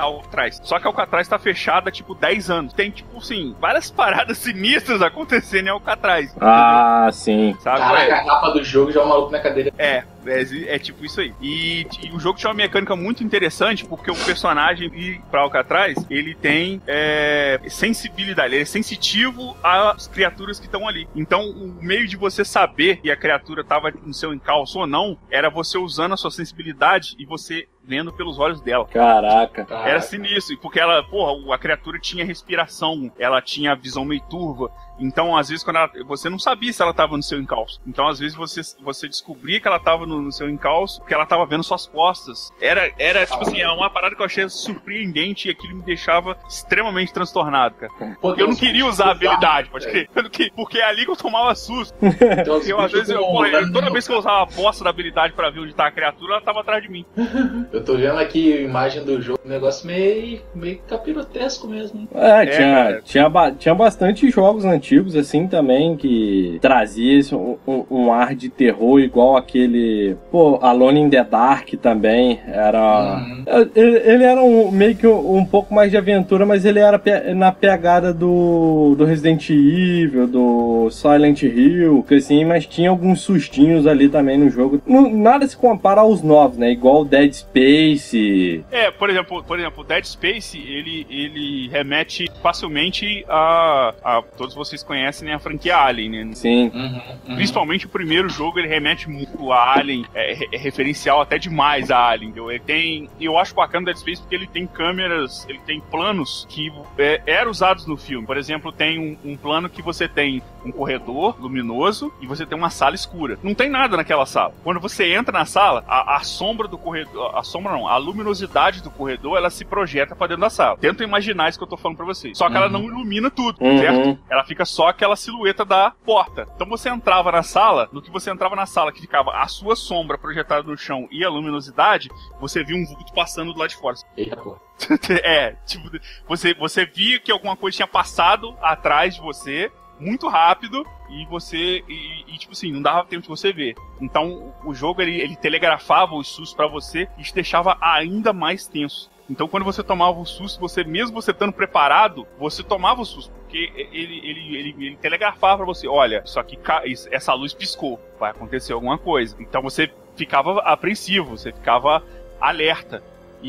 [0.00, 0.60] Alcatraz.
[0.64, 2.72] Só que a Alcatraz tá fechada, tipo, 10 anos.
[2.72, 6.34] Tem, tipo, assim, várias paradas sinistras acontecendo em Alcatraz.
[6.40, 7.54] Ah, sim.
[7.60, 7.78] Sabe?
[7.78, 9.72] Caraca, É, a capa do jogo já é o maluco na cadeira.
[9.78, 11.32] é, é, é tipo isso aí.
[11.40, 15.96] E, e o jogo tinha uma mecânica muito interessante, porque o personagem ir pra Alcatraz,
[16.10, 21.08] ele tem é, sensibilidade, ele é sensitivo às criaturas que estão ali.
[21.14, 25.18] Então, o meio de você saber que a criatura tava no seu encalço ou não,
[25.30, 28.86] era você usando a sua sensibilidade e você vendo pelos olhos dela.
[28.86, 29.66] Caraca.
[29.70, 34.70] Era sinistro, porque ela, porra, a criatura tinha respiração, ela tinha visão meio turva.
[34.98, 37.78] Então, às vezes, quando ela, você não sabia se ela tava no seu encalço.
[37.86, 41.26] Então, às vezes, você, você descobria que ela tava no, no seu encalço, porque ela
[41.26, 42.50] tava vendo suas costas.
[42.60, 46.36] Era, era tipo assim, é uma parada que eu achei surpreendente e aquilo me deixava
[46.48, 47.92] extremamente transtornado, cara.
[48.22, 50.08] Pô, Eu não queria usar a habilidade, pode crer.
[50.30, 51.94] Queria- Porque é ali que eu tomava susto.
[52.02, 52.16] uns
[52.66, 55.50] Eu, às vezes, eu, porra, toda vez que eu usava a poça da habilidade pra
[55.50, 57.04] ver onde tá a criatura, ela tava atrás de mim.
[57.76, 62.00] Eu tô vendo aqui a imagem do jogo, um negócio meio, meio capirotesco mesmo.
[62.00, 62.08] hein?
[62.14, 63.02] É, tinha, cara.
[63.04, 68.34] tinha, ba- tinha bastante jogos antigos assim também que trazia esse, um, um- um ar
[68.34, 70.16] de terror igual aquele.
[70.30, 72.40] Pô, Alone in the Dark também.
[72.48, 73.18] Era.
[73.18, 73.44] Uhum.
[73.76, 76.98] Ele, ele era um- meio que um, um pouco mais de aventura, mas ele era
[76.98, 83.20] pe- na pegada do, do Resident Evil, do Silent Hill, que assim, mas tinha alguns
[83.20, 84.80] sustinhos ali também no jogo.
[84.86, 86.70] Não- nada se compara aos novos, né?
[86.72, 87.34] Igual Dead
[87.66, 88.64] Space.
[88.70, 94.22] É, por exemplo, por exemplo, Dead Space, ele, ele remete facilmente a, a.
[94.36, 96.34] Todos vocês conhecem né, a franquia Alien, né?
[96.34, 96.70] Sim.
[96.72, 97.34] Uhum, uhum.
[97.34, 101.98] Principalmente o primeiro jogo, ele remete muito a Alien, é, é referencial até demais a
[101.98, 102.30] Alien.
[102.30, 102.50] entendeu?
[102.50, 106.46] Ele tem, eu acho bacana o Dead Space porque ele tem câmeras, ele tem planos
[106.48, 108.26] que é, eram usados no filme.
[108.26, 112.56] Por exemplo, tem um, um plano que você tem um corredor luminoso e você tem
[112.56, 113.38] uma sala escura.
[113.42, 114.54] Não tem nada naquela sala.
[114.62, 118.82] Quando você entra na sala, a, a sombra do corredor, a sombra não, a luminosidade
[118.82, 120.76] do corredor, ela se projeta pra dentro da sala.
[120.78, 122.36] Tenta imaginar isso que eu tô falando pra vocês.
[122.36, 122.72] Só que ela Uhum.
[122.72, 123.78] não ilumina tudo, Uhum.
[123.78, 124.18] certo?
[124.30, 126.46] ela fica só aquela silhueta da porta.
[126.54, 129.76] Então você entrava na sala, no que você entrava na sala, que ficava a sua
[129.76, 132.08] sombra projetada no chão e a luminosidade,
[132.40, 133.96] você via um vulto passando do lado de fora.
[134.16, 134.58] Eita, pô.
[135.24, 135.88] é, tipo,
[136.28, 141.82] você, você via que alguma coisa tinha passado atrás de você muito rápido e você
[141.88, 143.74] e, e, tipo assim não dava tempo de você ver.
[144.00, 148.66] Então o jogo ele, ele telegrafava os sustos pra você e te deixava ainda mais
[148.66, 149.10] tenso.
[149.28, 153.32] Então quando você tomava o susto você mesmo você estando preparado você tomava o susto
[153.32, 156.22] porque ele ele, ele, ele telegrafava pra você olha
[156.62, 159.36] ca- isso- essa luz piscou vai acontecer alguma coisa.
[159.40, 162.02] Então você ficava apreensivo você ficava
[162.40, 163.02] alerta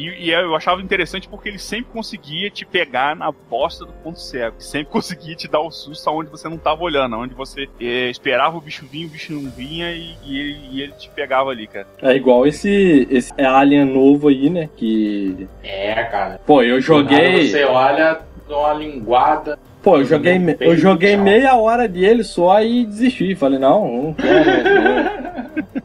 [0.06, 4.20] e, e eu achava interessante porque ele sempre conseguia te pegar na bosta do ponto
[4.20, 4.56] cego.
[4.60, 8.58] Sempre conseguia te dar o susto aonde você não tava olhando, aonde você eh, esperava
[8.58, 11.68] o bicho vir, o bicho não vinha e, e ele, e ele te pegava ali,
[11.68, 11.88] cara.
[12.02, 14.70] É igual esse, esse Alien novo aí, né?
[14.76, 15.48] Que.
[15.64, 16.40] É, cara.
[16.46, 17.48] Pô, eu joguei.
[17.48, 19.58] Você olha, dá uma linguada.
[19.84, 23.36] Pô, eu joguei, me- eu joguei meia hora dele só e desisti.
[23.36, 25.18] Falei, não, não quero.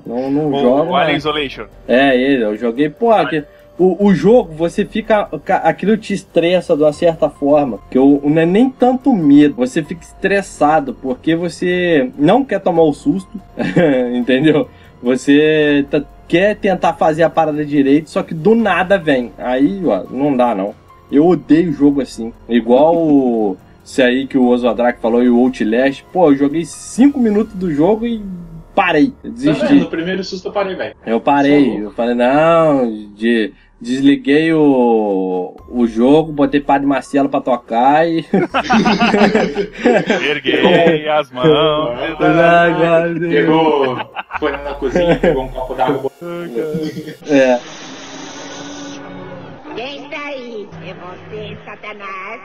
[0.04, 0.90] Não, não, não O, jogo.
[0.90, 1.16] o Alien.
[1.18, 1.66] Isolation.
[1.86, 3.44] É, ele, eu joguei, pô, aqui,
[3.84, 5.24] o, o jogo, você fica.
[5.44, 7.78] ca- Aquilo te estressa de uma certa forma.
[7.90, 12.82] Que eu, não é nem tanto medo, você fica estressado, porque você não quer tomar
[12.82, 13.30] o susto,
[14.14, 14.68] entendeu?
[15.02, 19.32] Você tá- quer tentar fazer a parada direito, só que do nada vem.
[19.38, 20.74] Aí, ó, não dá não.
[21.10, 22.32] Eu odeio jogo assim.
[22.48, 23.56] Igual o.
[23.84, 26.04] Esse aí que o Oswaldrak falou e o Outlast.
[26.12, 28.22] Pô, eu joguei 5 minutos do jogo e
[28.76, 29.08] parei.
[29.08, 29.66] Tá Desisti.
[29.66, 29.80] vendo?
[29.80, 30.94] No primeiro susto eu parei, velho.
[31.04, 33.52] Eu parei, eu falei, não, de,
[33.82, 38.24] desliguei o, o jogo, botei Padre Marcelo pra tocar e.
[40.24, 41.48] Erguei as mãos.
[43.28, 43.98] Pegou,
[44.38, 46.12] foi na cozinha, pegou um copo d'água.
[47.28, 47.58] é.
[49.74, 50.68] Quem está aí?
[50.86, 52.42] É você, Satanás?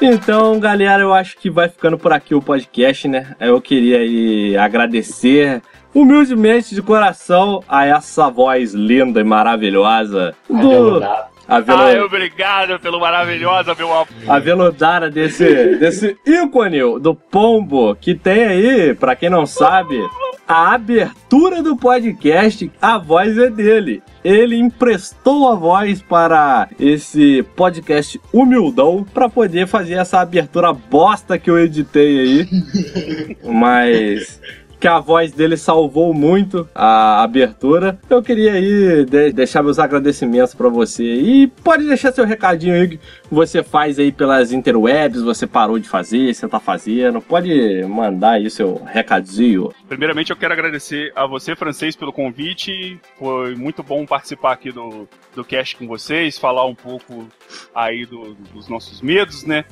[0.00, 3.34] Então, galera, eu acho que vai ficando por aqui o podcast, né?
[3.40, 5.60] Eu queria aí agradecer
[6.00, 11.02] humildemente de coração a essa voz linda e maravilhosa do
[11.48, 14.06] avelo, Ai, obrigado pelo maravilhoso, meu amor.
[14.28, 19.98] aveludada desse, desse ícone do pombo que tem aí, pra quem não sabe,
[20.46, 24.00] a abertura do podcast, a voz é dele.
[24.22, 31.50] Ele emprestou a voz para esse podcast humildão pra poder fazer essa abertura bosta que
[31.50, 33.36] eu editei aí.
[33.44, 34.40] Mas
[34.80, 37.98] que a voz dele salvou muito a abertura.
[38.08, 41.02] Eu queria aí de- deixar meus agradecimentos pra você.
[41.04, 43.00] E pode deixar seu recadinho aí que
[43.30, 47.20] você faz aí pelas interwebs, você parou de fazer, você tá fazendo.
[47.20, 49.72] Pode mandar aí seu recadinho.
[49.88, 53.00] Primeiramente, eu quero agradecer a você, francês, pelo convite.
[53.18, 57.26] Foi muito bom participar aqui do, do cast com vocês, falar um pouco
[57.74, 59.64] aí do- dos nossos medos, né?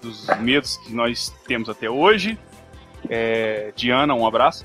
[0.00, 2.38] Dos medos que nós temos até hoje.
[3.08, 4.64] É, Diana, um abraço.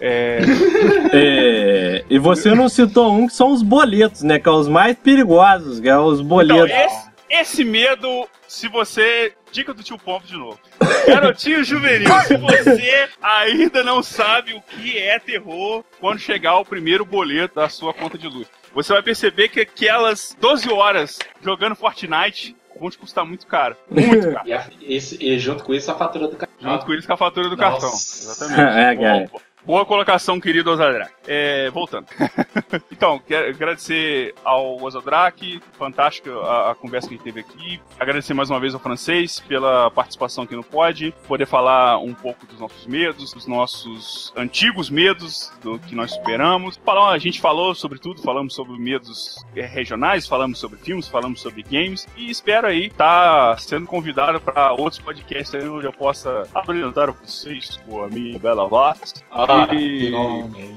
[0.00, 0.40] É,
[1.12, 4.38] É, e você não citou um que são os boletos, né?
[4.38, 6.70] Que é os mais perigosos, que é os então, boletos.
[6.70, 9.32] esse, esse medo, se você.
[9.52, 10.58] Dica do tio Pompo de novo.
[11.06, 17.04] Garotinho juvenil, se você ainda não sabe o que é terror quando chegar o primeiro
[17.04, 22.56] boleto da sua conta de luz, você vai perceber que aquelas 12 horas jogando Fortnite
[22.80, 23.76] vão te custar muito caro.
[23.90, 24.46] Muito caro.
[24.48, 26.70] E, a- esse- e junto com isso a fatura do cartão.
[26.72, 27.70] Junto com com a fatura do Nossa.
[27.80, 27.90] cartão.
[27.90, 28.60] Exatamente.
[28.78, 29.30] É, cara.
[29.64, 31.12] Boa colocação, querido Ozadrak.
[31.26, 32.06] É, voltando.
[32.92, 37.80] então, quero agradecer ao Ozadrak, fantástica a, a conversa que a gente teve aqui.
[37.98, 42.46] Agradecer mais uma vez ao francês pela participação aqui no Pod, poder falar um pouco
[42.46, 46.78] dos nossos medos, dos nossos antigos medos, do que nós superamos.
[46.84, 51.40] Falar, a gente falou sobre tudo, falamos sobre medos eh, regionais, falamos sobre filmes, falamos
[51.40, 57.10] sobre games e espero aí estar sendo convidado para outros podcasts onde eu possa apresentar
[57.10, 59.14] vocês com a minha bela voz.
[59.30, 60.12] Ah, E-.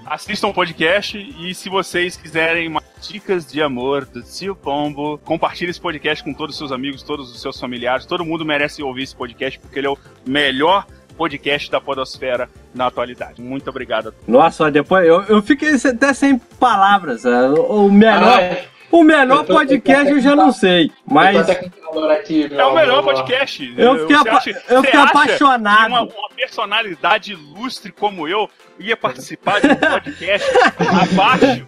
[0.05, 5.69] Assistam o podcast e se vocês quiserem mais dicas de amor do Tio Pombo, compartilhe
[5.71, 8.05] esse podcast com todos os seus amigos, todos os seus familiares.
[8.05, 10.85] Todo mundo merece ouvir esse podcast porque ele é o melhor
[11.17, 13.41] podcast da podosfera na atualidade.
[13.41, 14.09] Muito obrigado.
[14.09, 14.27] a todos.
[14.27, 17.25] Nossa, depois eu, eu fiquei até sem palavras.
[17.25, 20.89] é, O o menor, Ai, o menor tô- podcast eu já não sei.
[20.89, 21.71] tô Mas aqui,
[22.49, 23.73] meu É o melhor podcast.
[23.77, 25.87] eu fiquei, apa- acha- eu fiquei apaixonado.
[25.87, 30.47] Uma, uma personalidade ilustre como eu ia participar de um podcast
[31.11, 31.67] abaixo,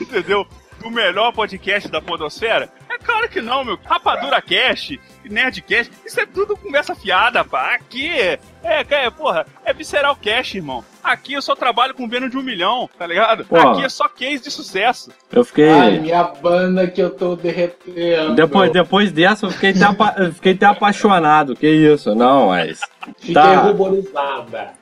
[0.00, 0.46] entendeu?
[0.80, 2.68] Do melhor podcast da Podosfera?
[2.90, 3.78] É claro que não, meu.
[3.84, 7.74] Rapadura Cast, Nerdcast, isso é tudo conversa fiada, pá.
[7.74, 10.84] Aqui é, é, porra, é Visceral Cast, irmão.
[11.02, 13.44] Aqui eu só trabalho com venda de um milhão, tá ligado?
[13.44, 13.56] Pô.
[13.56, 15.10] Aqui é só case de sucesso.
[15.32, 15.68] Eu fiquei.
[15.68, 18.34] Ai, minha banda que eu tô derretendo.
[18.34, 21.56] Depois, depois dessa, eu fiquei até, apa- eu fiquei até apaixonado.
[21.56, 22.14] Que isso?
[22.14, 22.80] Não, mas.
[23.18, 23.56] Fiquei Tá.
[23.62, 24.80] ruborizada.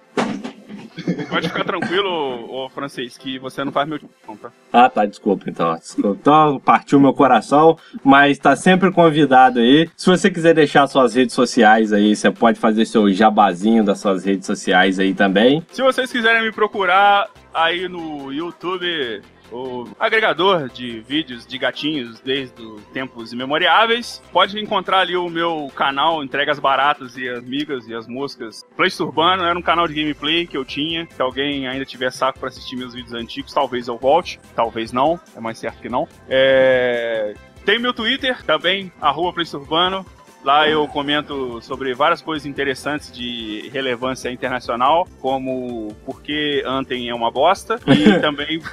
[1.28, 2.08] Pode ficar tranquilo,
[2.50, 4.50] ô francês, que você não faz meu tipo, não, tá?
[4.72, 5.76] Ah, tá, desculpa então.
[5.76, 6.18] Desculpa.
[6.20, 9.88] Então, partiu meu coração, mas tá sempre convidado aí.
[9.96, 14.24] Se você quiser deixar suas redes sociais aí, você pode fazer seu jabazinho das suas
[14.24, 15.64] redes sociais aí também.
[15.72, 19.22] Se vocês quiserem me procurar aí no YouTube,
[19.52, 25.70] o agregador de vídeos de gatinhos desde os tempos imemoriáveis, pode encontrar ali o meu
[25.74, 29.44] canal Entregas Baratas e Amigas e as Moscas Place Urbano.
[29.44, 31.06] Era um canal de gameplay que eu tinha.
[31.10, 35.20] Se alguém ainda tiver saco pra assistir meus vídeos antigos, talvez eu volte, talvez não,
[35.36, 36.08] é mais certo que não.
[36.28, 37.34] É...
[37.64, 40.04] Tem meu Twitter também, arroba Urbano.
[40.42, 47.14] Lá eu comento sobre várias coisas interessantes de relevância internacional, como por que Anthem é
[47.14, 48.60] uma bosta, e também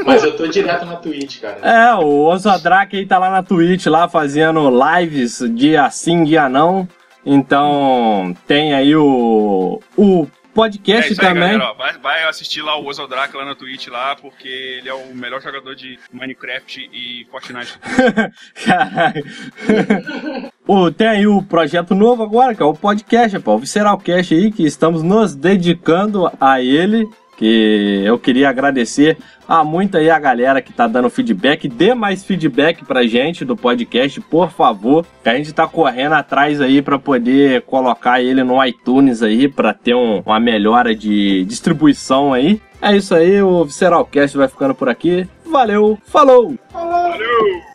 [0.05, 1.57] Mas eu tô direto na Twitch, cara.
[1.61, 6.87] É, o Ozodrak aí tá lá na Twitch, lá fazendo lives dia sim, dia não.
[7.25, 11.57] Então, tem aí o, o É podcast isso aí, também.
[11.57, 11.71] galera.
[11.71, 11.73] ó.
[11.73, 15.41] Vai, vai assistir lá o Ozodrak lá na Twitch lá, porque ele é o melhor
[15.41, 17.77] jogador de Minecraft e Fortnite.
[18.65, 19.25] Caralho.
[20.67, 24.51] o, tem aí o projeto novo agora, que é o podcast, pô, o Visceralcast aí,
[24.51, 27.07] que estamos nos dedicando a ele.
[27.37, 29.17] Que eu queria agradecer
[29.47, 31.67] a muita aí a galera que tá dando feedback.
[31.67, 35.05] Dê mais feedback pra gente do podcast, por favor.
[35.23, 39.93] A gente tá correndo atrás aí pra poder colocar ele no iTunes aí, pra ter
[39.95, 42.61] um- uma melhora de distribuição aí.
[42.81, 45.27] É isso aí, o Visceralcast vai ficando por aqui.
[45.45, 46.55] Valeu, falou!
[46.71, 47.74] Valeu!